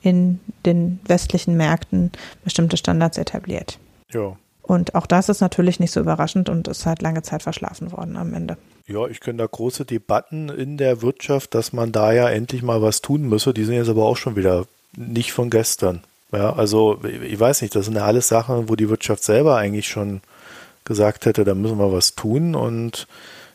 [0.00, 2.12] in den westlichen Märkten
[2.44, 3.78] bestimmte Standards etabliert.
[4.10, 4.34] Ja,
[4.68, 8.18] und auch das ist natürlich nicht so überraschend und ist halt lange Zeit verschlafen worden
[8.18, 8.58] am Ende.
[8.86, 12.82] Ja, ich kenne da große Debatten in der Wirtschaft, dass man da ja endlich mal
[12.82, 13.54] was tun müsse.
[13.54, 16.02] Die sind jetzt aber auch schon wieder nicht von gestern.
[16.32, 19.88] Ja, also ich weiß nicht, das sind ja alles Sachen, wo die Wirtschaft selber eigentlich
[19.88, 20.20] schon
[20.84, 22.54] gesagt hätte, da müssen wir was tun.
[22.54, 23.08] Und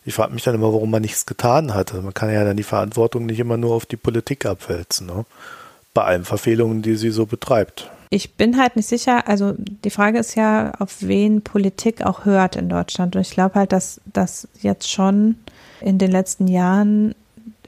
[0.05, 1.91] ich frage mich dann immer, warum man nichts getan hat.
[1.91, 5.05] Also man kann ja dann die Verantwortung nicht immer nur auf die Politik abwälzen.
[5.05, 5.25] Ne?
[5.93, 10.19] Bei allen Verfehlungen, die sie so betreibt ich bin halt nicht sicher, also die Frage
[10.19, 13.15] ist ja, auf wen Politik auch hört in Deutschland.
[13.15, 15.35] Und ich glaube halt, dass das jetzt schon
[15.81, 17.15] in den letzten Jahren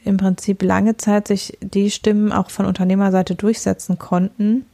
[0.04, 4.68] im Prinzip lange Zeit sich die Stimmen auch von Unternehmerseite durchsetzen konnten,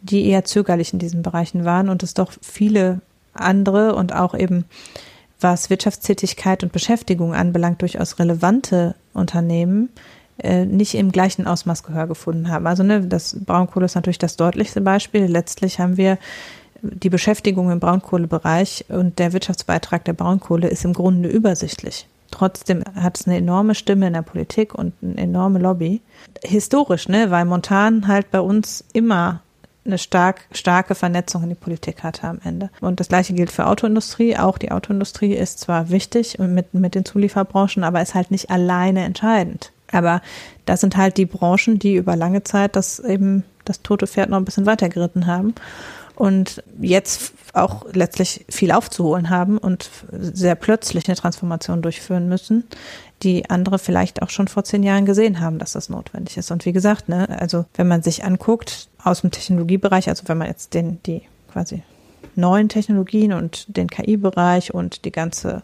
[0.00, 3.02] die eher zögerlich in diesen Bereichen waren und es doch viele
[3.34, 4.64] andere und auch eben
[5.40, 9.90] was Wirtschaftstätigkeit und Beschäftigung anbelangt, durchaus relevante Unternehmen
[10.42, 12.66] nicht im gleichen Ausmaß Gehör gefunden haben.
[12.66, 15.26] Also ne, das Braunkohle ist natürlich das deutlichste Beispiel.
[15.26, 16.18] Letztlich haben wir
[16.82, 22.08] die Beschäftigung im Braunkohlebereich und der Wirtschaftsbeitrag der Braunkohle ist im Grunde übersichtlich.
[22.30, 26.00] Trotzdem hat es eine enorme Stimme in der Politik und eine enorme Lobby.
[26.42, 29.42] Historisch, ne, weil Montan halt bei uns immer
[29.84, 32.70] eine stark, starke Vernetzung in die Politik hatte am Ende.
[32.80, 34.36] Und das gleiche gilt für Autoindustrie.
[34.36, 39.04] Auch die Autoindustrie ist zwar wichtig mit, mit den Zulieferbranchen, aber ist halt nicht alleine
[39.04, 39.72] entscheidend.
[39.92, 40.22] Aber
[40.64, 44.38] das sind halt die Branchen, die über lange Zeit das eben das tote Pferd noch
[44.38, 45.54] ein bisschen weiter geritten haben
[46.16, 52.64] und jetzt auch letztlich viel aufzuholen haben und sehr plötzlich eine Transformation durchführen müssen,
[53.22, 56.50] die andere vielleicht auch schon vor zehn Jahren gesehen haben, dass das notwendig ist.
[56.50, 60.48] Und wie gesagt, ne, also wenn man sich anguckt aus dem Technologiebereich, also wenn man
[60.48, 61.22] jetzt den, die
[61.52, 61.82] quasi
[62.34, 65.62] neuen Technologien und den KI-Bereich und die ganze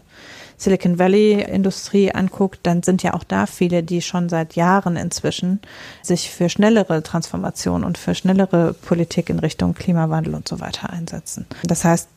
[0.58, 5.60] Silicon Valley-Industrie anguckt, dann sind ja auch da viele, die schon seit Jahren inzwischen
[6.02, 11.46] sich für schnellere Transformation und für schnellere Politik in Richtung Klimawandel und so weiter einsetzen.
[11.62, 12.08] Das heißt,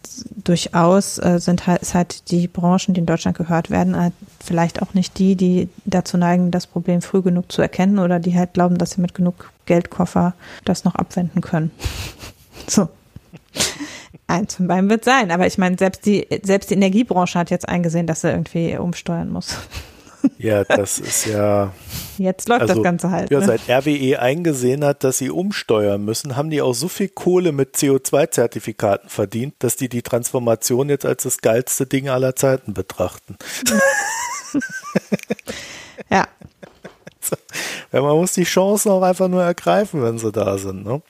[0.43, 4.13] durchaus äh, sind halt, ist halt die Branchen, die in Deutschland gehört werden, halt
[4.43, 8.35] vielleicht auch nicht die, die dazu neigen, das Problem früh genug zu erkennen oder die
[8.35, 10.33] halt glauben, dass sie mit genug Geldkoffer
[10.65, 11.71] das noch abwenden können.
[12.67, 12.89] So.
[14.27, 17.67] Eins von beiden wird sein, aber ich meine, selbst die, selbst die Energiebranche hat jetzt
[17.67, 19.57] eingesehen, dass sie irgendwie umsteuern muss.
[20.37, 21.73] Ja, das ist ja.
[22.17, 23.31] Jetzt läuft also, das Ganze halt.
[23.31, 23.45] Ja, ne?
[23.45, 27.75] seit RWE eingesehen hat, dass sie umsteuern müssen, haben die auch so viel Kohle mit
[27.75, 33.37] CO2-Zertifikaten verdient, dass die die Transformation jetzt als das geilste Ding aller Zeiten betrachten.
[36.09, 36.27] ja.
[37.93, 40.85] So, man muss die Chancen auch einfach nur ergreifen, wenn sie da sind.
[40.85, 41.01] Ne?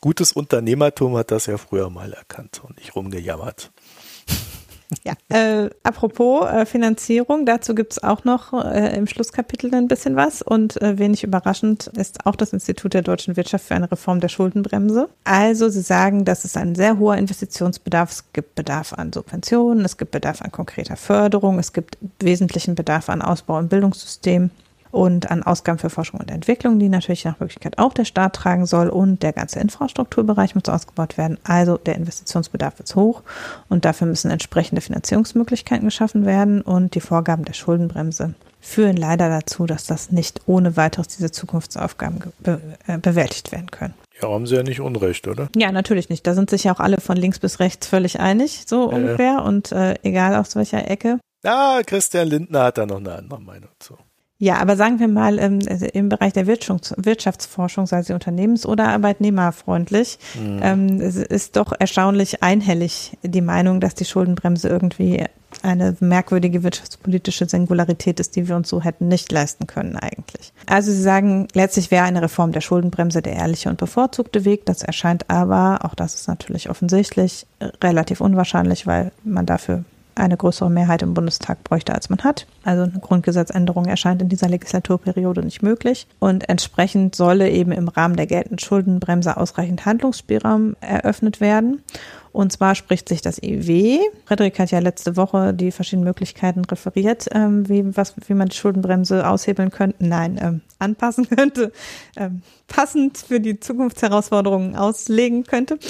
[0.00, 3.70] Gutes Unternehmertum hat das ja früher mal erkannt und nicht rumgejammert.
[5.04, 10.16] Ja, äh, apropos äh, Finanzierung, dazu gibt es auch noch äh, im Schlusskapitel ein bisschen
[10.16, 14.20] was und äh, wenig überraschend ist auch das Institut der deutschen Wirtschaft für eine Reform
[14.20, 15.10] der Schuldenbremse.
[15.24, 19.98] Also sie sagen, dass es ein sehr hoher Investitionsbedarf, es gibt Bedarf an Subventionen, es
[19.98, 24.50] gibt Bedarf an konkreter Förderung, es gibt wesentlichen Bedarf an Ausbau im Bildungssystem
[24.90, 28.66] und an Ausgaben für Forschung und Entwicklung, die natürlich nach Möglichkeit auch der Staat tragen
[28.66, 31.38] soll und der ganze Infrastrukturbereich muss ausgebaut werden.
[31.44, 33.22] Also der Investitionsbedarf ist hoch
[33.68, 39.66] und dafür müssen entsprechende Finanzierungsmöglichkeiten geschaffen werden und die Vorgaben der Schuldenbremse führen leider dazu,
[39.66, 43.94] dass das nicht ohne weiteres diese Zukunftsaufgaben be äh, bewältigt werden können.
[44.20, 45.48] Ja, haben sie ja nicht Unrecht, oder?
[45.54, 46.26] Ja, natürlich nicht.
[46.26, 48.94] Da sind sich ja auch alle von links bis rechts völlig einig, so äh.
[48.94, 51.18] ungefähr und äh, egal aus welcher Ecke.
[51.44, 53.96] Ja, Christian Lindner hat da noch eine andere Meinung zu.
[54.40, 58.88] Ja, aber sagen wir mal, ähm, also im Bereich der Wirtschaftsforschung, sei sie unternehmens- oder
[58.88, 60.60] arbeitnehmerfreundlich, mhm.
[60.62, 65.24] ähm, es ist doch erstaunlich einhellig die Meinung, dass die Schuldenbremse irgendwie
[65.62, 70.52] eine merkwürdige wirtschaftspolitische Singularität ist, die wir uns so hätten nicht leisten können eigentlich.
[70.66, 74.66] Also Sie sagen, letztlich wäre eine Reform der Schuldenbremse der ehrliche und bevorzugte Weg.
[74.66, 77.46] Das erscheint aber, auch das ist natürlich offensichtlich,
[77.82, 79.84] relativ unwahrscheinlich, weil man dafür
[80.18, 82.46] eine größere Mehrheit im Bundestag bräuchte, als man hat.
[82.64, 86.06] Also eine Grundgesetzänderung erscheint in dieser Legislaturperiode nicht möglich.
[86.18, 91.82] Und entsprechend solle eben im Rahmen der geltenden Schuldenbremse ausreichend Handlungsspielraum eröffnet werden.
[92.38, 93.98] Und zwar spricht sich das EW.
[94.24, 98.54] Frederik hat ja letzte Woche die verschiedenen Möglichkeiten referiert, ähm, wie, was, wie man die
[98.54, 101.72] Schuldenbremse aushebeln könnte, nein, ähm, anpassen könnte,
[102.16, 105.80] ähm, passend für die Zukunftsherausforderungen auslegen könnte.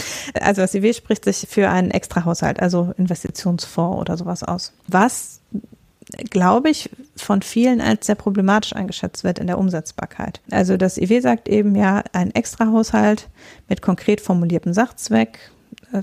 [0.40, 4.72] Also das EW spricht sich für einen Extrahaushalt, also Investitionsfonds oder sowas aus.
[4.86, 5.40] Was
[6.30, 10.40] glaube ich, von vielen als sehr problematisch eingeschätzt wird in der Umsetzbarkeit.
[10.50, 13.28] Also das IW sagt eben ja, ein Extrahaushalt
[13.68, 15.38] mit konkret formuliertem Sachzweck,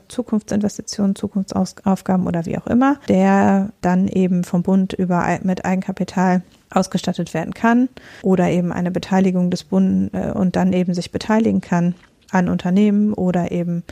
[0.08, 7.34] Zukunftsinvestitionen, Zukunftsaufgaben oder wie auch immer, der dann eben vom Bund über mit Eigenkapital ausgestattet
[7.34, 7.90] werden kann
[8.22, 11.96] oder eben eine Beteiligung des Bundes äh, und dann eben sich beteiligen kann
[12.32, 13.84] an Unternehmen oder eben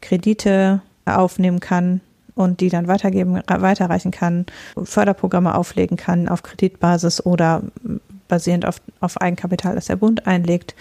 [0.00, 2.00] Kredite aufnehmen kann
[2.34, 4.46] und die dann weitergeben, weiterreichen kann,
[4.80, 7.62] Förderprogramme auflegen kann auf Kreditbasis oder
[8.28, 10.74] basierend auf, auf Eigenkapital, das der Bund einlegt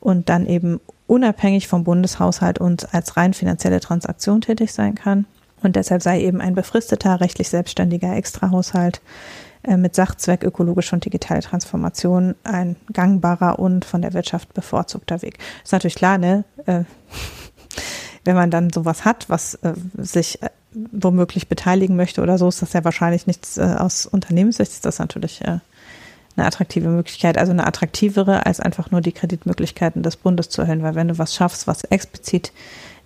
[0.00, 5.26] und dann eben unabhängig vom Bundeshaushalt und als rein finanzielle Transaktion tätig sein kann.
[5.62, 9.00] Und deshalb sei eben ein befristeter, rechtlich selbstständiger Extrahaushalt
[9.62, 15.38] äh, mit Sachzweck ökologische und digitale Transformation ein gangbarer und von der Wirtschaft bevorzugter Weg.
[15.62, 16.44] Ist natürlich klar, ne?
[16.66, 16.84] Äh,
[18.24, 20.38] wenn man dann sowas hat, was äh, sich
[20.90, 25.42] womöglich beteiligen möchte oder so, ist das ja wahrscheinlich nichts aus Unternehmenssicht, ist das natürlich
[26.36, 30.82] eine attraktive Möglichkeit, also eine attraktivere, als einfach nur die Kreditmöglichkeiten des Bundes zu erhöhen.
[30.82, 32.52] Weil wenn du was schaffst, was explizit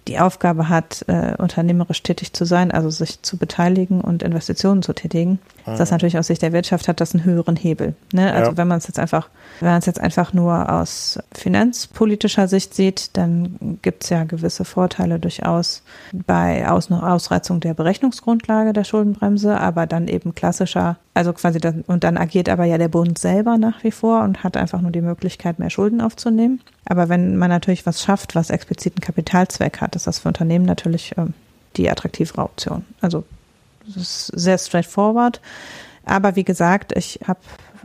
[0.09, 4.92] die Aufgabe hat, äh, unternehmerisch tätig zu sein, also sich zu beteiligen und Investitionen zu
[4.92, 5.72] tätigen, mhm.
[5.72, 7.94] ist das natürlich aus Sicht der Wirtschaft hat das einen höheren Hebel.
[8.12, 8.32] Ne?
[8.32, 8.57] Also ja.
[8.57, 9.28] wenn man es jetzt einfach,
[9.61, 14.64] wenn man es jetzt einfach nur aus finanzpolitischer Sicht sieht, dann gibt es ja gewisse
[14.64, 15.82] Vorteile durchaus
[16.12, 22.04] bei Aus Ausreizung der Berechnungsgrundlage der Schuldenbremse, aber dann eben klassischer, also quasi dann, und
[22.04, 25.00] dann agiert aber ja der Bund selber nach wie vor und hat einfach nur die
[25.00, 26.61] Möglichkeit, mehr Schulden aufzunehmen.
[26.87, 31.14] Aber wenn man natürlich was schafft, was expliziten Kapitalzweck hat, ist das für Unternehmen natürlich
[31.16, 31.34] ähm,
[31.76, 32.84] die attraktivere Option.
[33.01, 33.24] Also
[33.87, 35.41] das ist sehr straightforward.
[36.05, 37.41] Aber wie gesagt, ich habe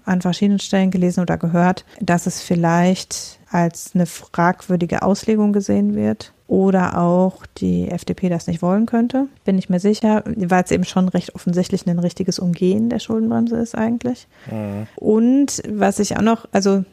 [0.05, 6.31] an verschiedenen Stellen gelesen oder gehört, dass es vielleicht als eine fragwürdige Auslegung gesehen wird
[6.47, 9.27] oder auch die FDP das nicht wollen könnte.
[9.45, 13.57] Bin ich mir sicher, weil es eben schon recht offensichtlich ein richtiges Umgehen der Schuldenbremse
[13.57, 14.27] ist eigentlich.
[14.49, 14.87] Mhm.
[14.95, 16.83] Und was ich auch noch, also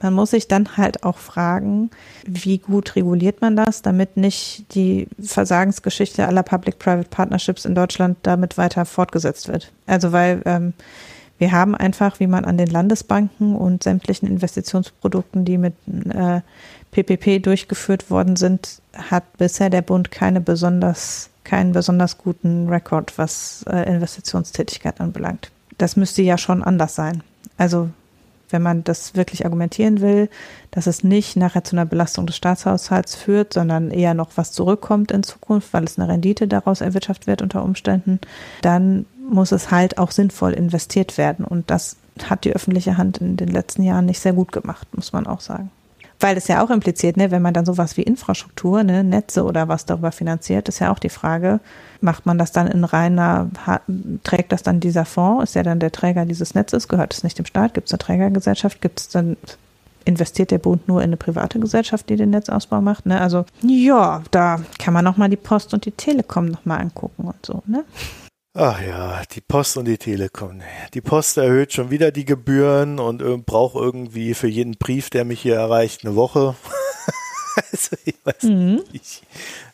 [0.00, 1.90] man muss sich dann halt auch fragen,
[2.26, 8.58] wie gut reguliert man das, damit nicht die Versagensgeschichte aller Public-Private Partnerships in Deutschland damit
[8.58, 9.72] weiter fortgesetzt wird.
[9.86, 10.72] Also weil ähm,
[11.38, 15.74] wir haben einfach, wie man an den Landesbanken und sämtlichen Investitionsprodukten, die mit
[16.10, 16.40] äh,
[16.90, 23.64] PPP durchgeführt worden sind, hat bisher der Bund keine besonders, keinen besonders guten Rekord, was
[23.70, 25.50] äh, Investitionstätigkeit anbelangt.
[25.78, 27.22] Das müsste ja schon anders sein.
[27.56, 27.90] Also
[28.50, 30.28] wenn man das wirklich argumentieren will,
[30.70, 35.10] dass es nicht nachher zu einer Belastung des Staatshaushalts führt, sondern eher noch was zurückkommt
[35.10, 38.20] in Zukunft, weil es eine Rendite daraus erwirtschaftet wird unter Umständen,
[38.62, 41.44] dann muss es halt auch sinnvoll investiert werden.
[41.44, 45.12] Und das hat die öffentliche Hand in den letzten Jahren nicht sehr gut gemacht, muss
[45.12, 45.70] man auch sagen.
[46.20, 49.68] Weil es ja auch impliziert, ne, wenn man dann sowas wie Infrastruktur, ne, Netze oder
[49.68, 51.60] was darüber finanziert, ist ja auch die Frage,
[52.00, 53.48] macht man das dann in reiner,
[54.24, 57.38] trägt das dann dieser Fonds, ist ja dann der Träger dieses Netzes, gehört es nicht
[57.38, 59.36] dem Staat, gibt es eine Trägergesellschaft, gibt es dann
[60.04, 63.04] investiert der Bund nur in eine private Gesellschaft, die den Netzausbau macht.
[63.04, 63.20] Ne?
[63.20, 67.62] Also ja, da kann man nochmal die Post und die Telekom nochmal angucken und so.
[67.66, 67.84] Ne?
[68.60, 70.62] Ach ja, die Post und die Telekom.
[70.92, 75.42] Die Post erhöht schon wieder die Gebühren und braucht irgendwie für jeden Brief, der mich
[75.42, 76.56] hier erreicht, eine Woche.
[77.54, 78.82] also ich weiß mhm.
[78.92, 79.22] nicht.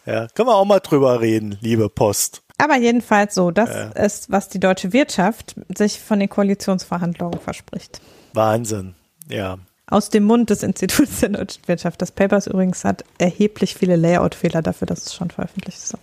[0.05, 2.43] Ja, können wir auch mal drüber reden, liebe Post.
[2.59, 3.89] Aber jedenfalls so, das ja.
[3.93, 8.03] ist, was die deutsche Wirtschaft sich von den Koalitionsverhandlungen verspricht.
[8.35, 8.95] Wahnsinn,
[9.31, 9.57] ja.
[9.87, 12.03] Aus dem Mund des Instituts der deutschen Wirtschaft.
[12.03, 15.97] Das Papers übrigens hat erheblich viele Layout-Fehler dafür, dass es schon veröffentlicht ist.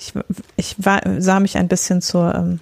[0.00, 0.14] Ich,
[0.56, 2.60] ich war, sah mich ein bisschen zur, ähm,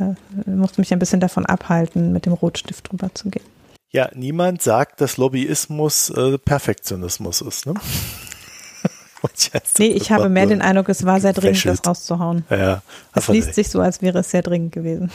[0.00, 3.44] äh, musste mich ein bisschen davon abhalten, mit dem Rotstift drüber zu gehen.
[3.92, 7.74] Ja, niemand sagt, dass Lobbyismus äh, Perfektionismus ist, ne?
[9.78, 12.44] nee, ich habe mehr den Eindruck, es war sehr dringend, das rauszuhauen.
[12.50, 12.82] Ja,
[13.14, 15.12] es liest sich so, als wäre es sehr dringend gewesen.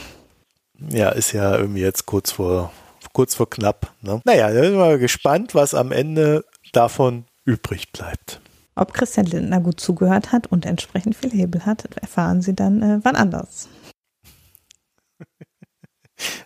[0.90, 2.72] Ja, ist ja irgendwie jetzt kurz vor,
[3.12, 3.92] kurz vor knapp.
[4.02, 4.22] Ne?
[4.24, 8.40] Naja, da sind wir gespannt, was am Ende davon übrig bleibt.
[8.80, 13.00] Ob Christian Lindner gut zugehört hat und entsprechend viel Hebel hat, erfahren Sie dann äh,
[13.04, 13.68] wann anders.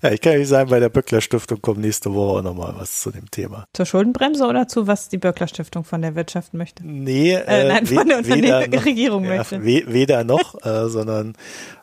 [0.01, 3.01] Ja, ich kann nicht sagen, bei der Böckler Stiftung kommt nächste Woche auch nochmal was
[3.01, 3.65] zu dem Thema.
[3.73, 6.85] Zur Schuldenbremse oder zu was die Böckler Stiftung von der Wirtschaft möchte?
[6.85, 9.55] Nee, äh, nein, von der Unternehmensregierung möchte.
[9.55, 11.35] Ja, weder noch, äh, sondern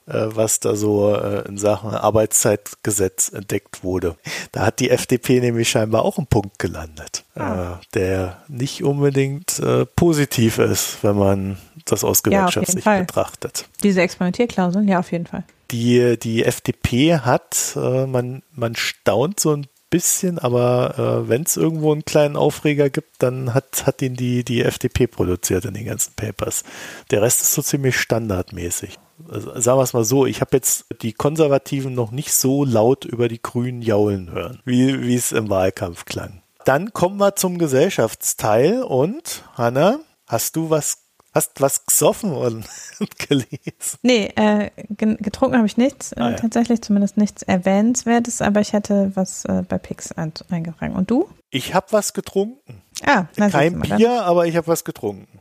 [0.06, 4.16] äh, was da so äh, in Sachen Arbeitszeitgesetz entdeckt wurde.
[4.52, 7.74] Da hat die FDP nämlich scheinbar auch einen Punkt gelandet, ah.
[7.74, 13.66] äh, der nicht unbedingt äh, positiv ist, wenn man das aus Gewerkschaftssicht ja, betrachtet.
[13.82, 15.44] Diese Experimentierklauseln, ja, auf jeden Fall.
[15.70, 20.94] Die, die FDP hat, äh, man, man staunt so ein bisschen, aber
[21.24, 25.08] äh, wenn es irgendwo einen kleinen Aufreger gibt, dann hat, hat ihn die, die FDP
[25.08, 26.62] produziert in den ganzen Papers.
[27.10, 28.98] Der Rest ist so ziemlich standardmäßig.
[29.28, 33.04] Also, sagen wir es mal so, ich habe jetzt die Konservativen noch nicht so laut
[33.04, 36.42] über die Grünen jaulen hören, wie, es im Wahlkampf klang.
[36.64, 40.98] Dann kommen wir zum Gesellschaftsteil und Hanna, hast du was
[41.32, 42.66] Hast was gesoffen und,
[43.28, 43.98] gelesen?
[44.02, 46.12] Nee, äh, getrunken habe ich nichts.
[46.14, 46.36] Ah, ja.
[46.36, 50.96] Tatsächlich zumindest nichts Erwähnenswertes, aber ich hätte was äh, bei Pix eingetragen.
[50.96, 51.28] Und du?
[51.50, 52.82] Ich habe was getrunken.
[53.06, 54.24] Ah, na, Kein Bier, dann.
[54.24, 55.40] aber ich habe was getrunken.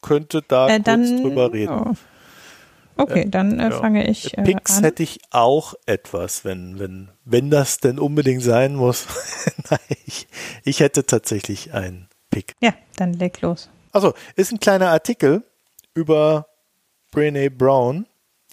[0.00, 1.74] Könnte da äh, kurz dann, drüber reden.
[1.90, 1.94] Oh.
[2.96, 3.70] Okay, dann äh, ja.
[3.70, 4.84] fange ich äh, Pix an.
[4.84, 9.06] hätte ich auch etwas, wenn, wenn, wenn das denn unbedingt sein muss.
[9.70, 10.26] Nein, ich,
[10.64, 12.54] ich hätte tatsächlich einen Pick.
[12.60, 13.70] Ja, dann leg los.
[13.92, 15.44] Also, ist ein kleiner Artikel
[15.94, 16.46] über
[17.10, 18.06] Brene Brown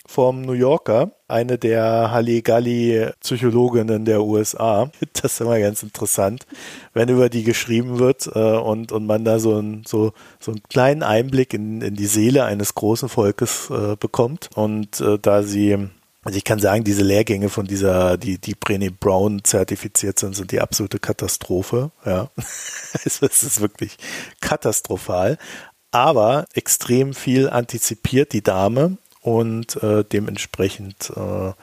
[0.06, 4.92] vom New Yorker, eine der Halligalli-Psychologinnen der USA.
[5.14, 6.48] Das ist immer ganz interessant,
[6.94, 10.64] wenn über die geschrieben wird äh, und, und man da so, ein, so, so einen
[10.64, 14.50] kleinen Einblick in, in die Seele eines großen Volkes äh, bekommt.
[14.56, 15.90] Und äh, da sie
[16.24, 20.52] also ich kann sagen, diese Lehrgänge von dieser, die, die Brené Brown zertifiziert sind, sind
[20.52, 21.92] die absolute Katastrophe.
[22.06, 22.30] Ja.
[23.04, 23.98] es ist wirklich
[24.42, 25.38] katastrophal.
[25.92, 31.54] Aber extrem viel antizipiert die Dame und äh, dementsprechend äh,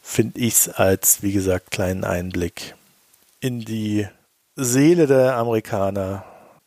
[0.00, 2.74] finde ich es als, wie gesagt, kleinen Einblick
[3.40, 4.06] in die
[4.56, 6.24] Seele der Amerikaner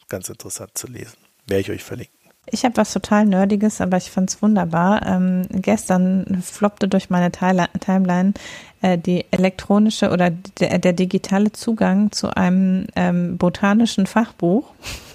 [0.10, 1.18] ganz interessant zu lesen.
[1.48, 2.15] Werde ich euch verlinken.
[2.52, 5.06] Ich habe was total Nerdiges, aber ich fand es wunderbar.
[5.06, 8.34] Ähm, gestern floppte durch meine Timeline
[8.82, 14.66] äh, die elektronische oder der, der, digitale Zugang zu einem ähm, botanischen Fachbuch.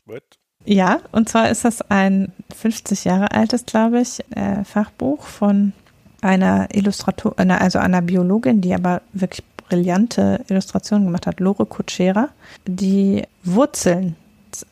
[0.07, 0.23] What?
[0.65, 5.73] Ja, und zwar ist das ein 50 Jahre altes, glaube ich, äh, Fachbuch von
[6.21, 12.29] einer Illustratorin, also einer Biologin, die aber wirklich brillante Illustrationen gemacht hat, Lore Kutschera,
[12.67, 14.17] die Wurzeln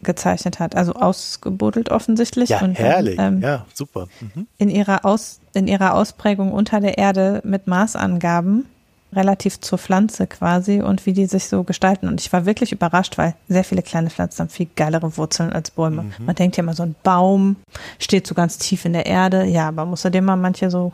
[0.03, 2.51] gezeichnet hat, also ausgebuddelt offensichtlich.
[2.51, 3.17] Ja, und herrlich.
[3.17, 4.09] Dann, ähm, ja, super.
[4.21, 4.47] Mhm.
[4.59, 8.67] In, ihrer Aus, in ihrer Ausprägung unter der Erde mit Maßangaben
[9.13, 12.09] relativ zur Pflanze quasi und wie die sich so gestalten.
[12.09, 15.71] Und ich war wirklich überrascht, weil sehr viele kleine Pflanzen haben viel geilere Wurzeln als
[15.71, 16.03] Bäume.
[16.03, 16.27] Mhm.
[16.27, 17.57] Man denkt ja immer, so ein Baum
[17.99, 19.45] steht so ganz tief in der Erde.
[19.45, 20.93] Ja, aber muss er dir mal manche so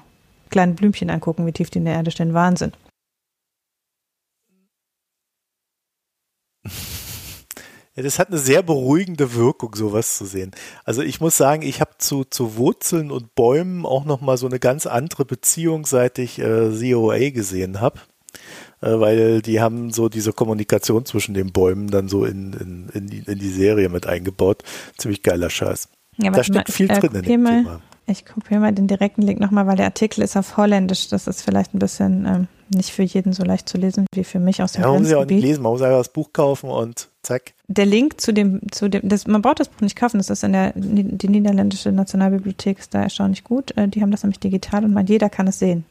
[0.50, 2.34] kleine Blümchen angucken, wie tief die in der Erde stehen.
[2.34, 2.72] Wahnsinn.
[7.96, 10.50] Ja, das hat eine sehr beruhigende Wirkung, sowas zu sehen.
[10.84, 14.58] Also ich muss sagen, ich habe zu, zu Wurzeln und Bäumen auch nochmal so eine
[14.58, 18.00] ganz andere Beziehung, seit ich äh, COA gesehen habe.
[18.80, 23.06] Äh, weil die haben so diese Kommunikation zwischen den Bäumen dann so in, in, in,
[23.06, 24.62] die, in die Serie mit eingebaut.
[24.98, 25.88] Ziemlich geiler Scheiß.
[26.16, 27.80] Ja, da steckt viel äh, drin in dem mal, Thema.
[28.06, 31.08] Ich kopiere mal den direkten Link nochmal, weil der Artikel ist auf Holländisch.
[31.08, 34.40] Das ist vielleicht ein bisschen ähm, nicht für jeden so leicht zu lesen wie für
[34.40, 36.32] mich aus dem Ja, man muss ja auch nicht lesen, man muss einfach das Buch
[36.32, 37.53] kaufen und zack.
[37.66, 40.44] Der Link zu dem, zu dem, das, man braucht das Buch nicht kaufen, das ist
[40.44, 43.76] in der die niederländische Nationalbibliothek ist da erstaunlich gut.
[43.76, 45.86] Äh, die haben das nämlich digital und man, jeder kann es sehen.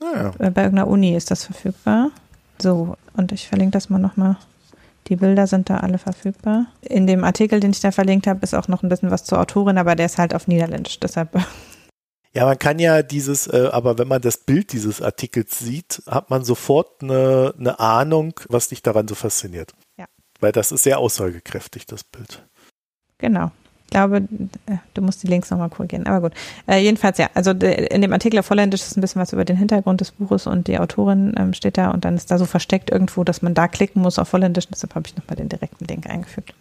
[0.00, 0.32] Naja.
[0.38, 2.10] Äh, bei irgendeiner Uni ist das verfügbar.
[2.60, 4.36] So, und ich verlinke das mal nochmal.
[5.08, 6.66] Die Bilder sind da alle verfügbar.
[6.82, 9.40] In dem Artikel, den ich da verlinkt habe, ist auch noch ein bisschen was zur
[9.40, 11.30] Autorin, aber der ist halt auf Niederländisch, deshalb.
[12.34, 16.28] Ja, man kann ja dieses, äh, aber wenn man das Bild dieses Artikels sieht, hat
[16.28, 19.72] man sofort eine, eine Ahnung, was dich daran so fasziniert.
[20.40, 22.42] Weil das ist sehr aussagekräftig, das Bild.
[23.18, 23.50] Genau.
[23.86, 24.18] Ich glaube,
[24.66, 26.06] äh, du musst die Links nochmal korrigieren.
[26.06, 26.38] Aber gut.
[26.66, 27.30] Äh, jedenfalls, ja.
[27.32, 30.46] Also in dem Artikel auf Holländisch ist ein bisschen was über den Hintergrund des Buches
[30.46, 33.54] und die Autorin ähm, steht da und dann ist da so versteckt irgendwo, dass man
[33.54, 34.68] da klicken muss auf Holländisch.
[34.68, 36.52] Deshalb habe ich nochmal den direkten Link eingefügt.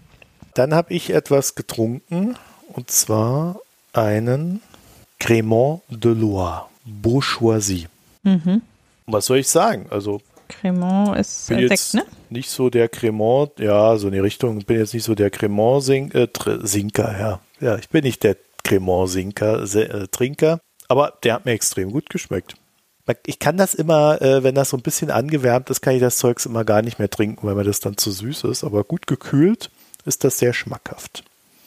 [0.53, 2.38] Dann habe ich etwas getrunken
[2.69, 3.59] und zwar
[3.91, 4.61] einen
[5.19, 7.88] Crémant de Loire, Bourgeoisie.
[8.23, 8.61] Mhm.
[9.05, 9.88] Was soll ich sagen?
[9.89, 12.06] Also Cremant ist bin Sekt, ne?
[12.30, 15.84] nicht so der Cremant, ja, so in die Richtung, bin jetzt nicht so der Cremant
[15.84, 17.39] -Sink, äh, ja.
[17.60, 21.91] Ja, ich bin nicht der Cremant Sinker, Se- äh, Trinker, aber der hat mir extrem
[21.91, 22.56] gut geschmeckt.
[23.26, 26.18] Ich kann das immer, äh, wenn das so ein bisschen angewärmt ist, kann ich das
[26.18, 29.08] Zeugs immer gar nicht mehr trinken, weil mir das dann zu süß ist, aber gut
[29.08, 29.70] gekühlt
[30.06, 31.24] ist das sehr schmackhaft.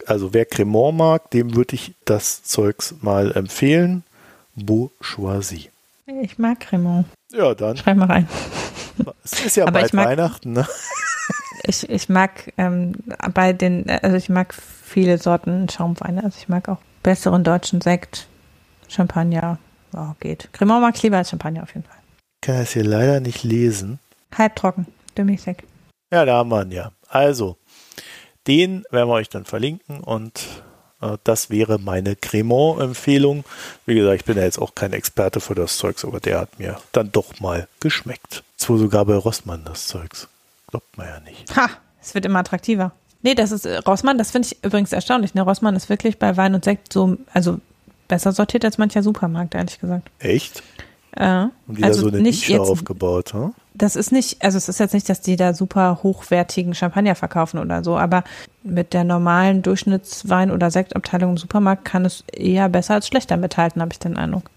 [0.07, 4.05] Also wer Cremant mag, dem würde ich das Zeugs mal empfehlen.
[4.55, 5.71] Bourgeoisie.
[6.23, 7.07] Ich mag Cremant.
[7.33, 7.77] Ja, dann.
[7.77, 8.29] Schreib mal rein.
[9.25, 10.67] Es ist ja Aber bald mag- Weihnachten, ne?
[11.65, 12.95] Ich, ich mag ähm,
[13.35, 16.25] bei den, also ich mag viele Sorten Schaumweine.
[16.25, 18.27] Also ich mag auch besseren deutschen Sekt,
[18.89, 19.59] Champagner.
[19.93, 20.49] Ja, geht.
[20.53, 21.97] Cremant mag ich lieber als Champagner auf jeden Fall.
[22.43, 23.99] Ich kann das hier leider nicht lesen.
[24.37, 24.87] Halbtrocken,
[25.19, 25.65] Demi-Sekt.
[26.13, 26.93] Ja, da haben wir ihn ja.
[27.09, 27.57] Also,
[28.47, 30.63] den werden wir euch dann verlinken und
[31.25, 33.45] das wäre meine Cremant-Empfehlung.
[33.87, 36.59] Wie gesagt, ich bin ja jetzt auch kein Experte für das Zeugs, aber der hat
[36.59, 38.43] mir dann doch mal geschmeckt.
[38.57, 40.29] Zwar sogar bei Rossmann das Zeugs.
[40.69, 41.57] Glaubt man ja nicht.
[41.57, 41.71] Ha,
[42.03, 42.93] es wird immer attraktiver.
[43.23, 45.35] Nee, das ist äh, Rossmann, das finde ich übrigens erstaunlich.
[45.35, 45.43] Ne?
[45.43, 47.61] Rossmann ist wirklich bei Wein und Sekt so, also
[48.09, 50.11] besser sortiert als mancher Supermarkt, ehrlich gesagt.
[50.19, 50.63] Echt?
[51.17, 53.53] Äh, Und die da so eine Nische aufgebaut, hm?
[53.75, 57.59] Das ist nicht, also es ist jetzt nicht, dass die da super hochwertigen Champagner verkaufen
[57.59, 58.25] oder so, aber
[58.63, 63.81] mit der normalen Durchschnittswein- oder Sektabteilung im Supermarkt kann es eher besser als schlechter mithalten,
[63.81, 64.51] habe ich den Eindruck.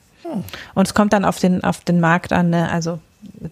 [0.73, 2.71] Und es kommt dann auf den, auf den Markt an, ne?
[2.71, 2.99] also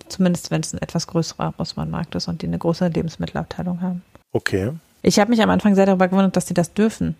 [0.10, 4.02] zumindest wenn es ein etwas größerer Rossmann-Markt ist und die eine große Lebensmittelabteilung haben.
[4.34, 4.72] Okay.
[5.02, 7.16] Ich habe mich am Anfang sehr darüber gewundert, dass die das dürfen.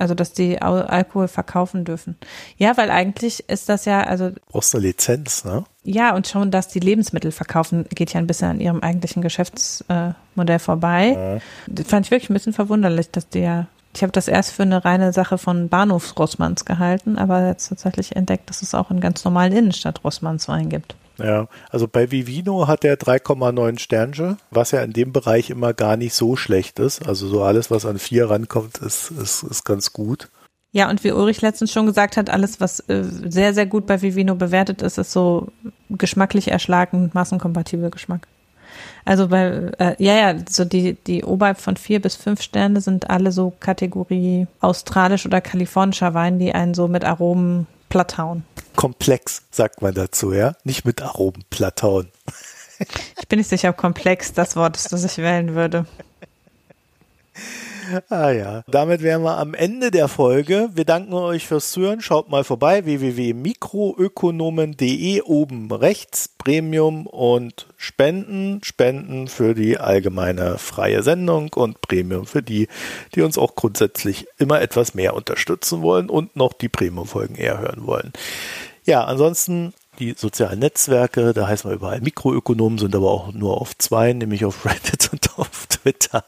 [0.00, 2.16] Also, dass die Al Alkohol verkaufen dürfen.
[2.56, 5.64] Ja, weil eigentlich ist das ja, also Brauchst eine Lizenz, ne?
[5.84, 10.14] ja, und schon, dass die Lebensmittel verkaufen, geht ja ein bisschen an ihrem eigentlichen Geschäftsmodell
[10.34, 11.40] Modell vorbei.
[11.66, 14.62] Das fand ich wirklich ein bisschen verwunderlich, dass die ja, ich habe das erst für
[14.62, 19.24] eine reine Sache von Bahnhofs-Rossmanns gehalten, aber jetzt tatsächlich entdeckt, dass es auch in ganz
[19.24, 20.94] normalen Innenstadt-Rossmanns Wein gibt.
[21.22, 25.96] Ja, also bei Vivino hat er 3,9 Sternchen, was ja in dem Bereich immer gar
[25.96, 27.06] nicht so schlecht ist.
[27.06, 30.28] Also so alles, was an vier rankommt, ist, ist, ist ganz gut.
[30.72, 34.02] Ja, und wie Ulrich letztens schon gesagt hat, alles, was äh, sehr, sehr gut bei
[34.02, 35.48] Vivino bewertet ist, ist so
[35.88, 38.28] geschmacklich erschlagend, massenkompatibel Geschmack.
[39.04, 43.10] Also bei, äh, ja, ja, so die, die oberhalb von vier bis fünf Sterne sind
[43.10, 48.44] alle so Kategorie australisch oder kalifornischer Wein, die einen so mit Aromen plattauen.
[48.74, 50.54] Komplex, sagt man dazu, ja?
[50.64, 52.10] Nicht mit Aromen plattauen.
[53.20, 55.84] Ich bin nicht sicher, ob komplex das Wort ist, das ich wählen würde.
[58.10, 58.62] Ah ja.
[58.66, 60.68] Damit wären wir am Ende der Folge.
[60.74, 62.00] Wir danken euch fürs Zuhören.
[62.00, 68.60] Schaut mal vorbei www.mikroökonomen.de oben rechts Premium und Spenden.
[68.62, 72.68] Spenden für die allgemeine freie Sendung und Premium für die,
[73.14, 77.86] die uns auch grundsätzlich immer etwas mehr unterstützen wollen und noch die Premium-Folgen eher hören
[77.86, 78.12] wollen.
[78.84, 83.76] Ja, ansonsten die sozialen Netzwerke, da heißen wir überall Mikroökonomen, sind aber auch nur auf
[83.78, 86.24] zwei, nämlich auf Reddit und auf Twitter.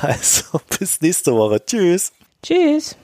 [0.00, 1.62] Also bis nächste Woche.
[1.64, 2.12] Tschüss.
[2.42, 2.96] Tschüss.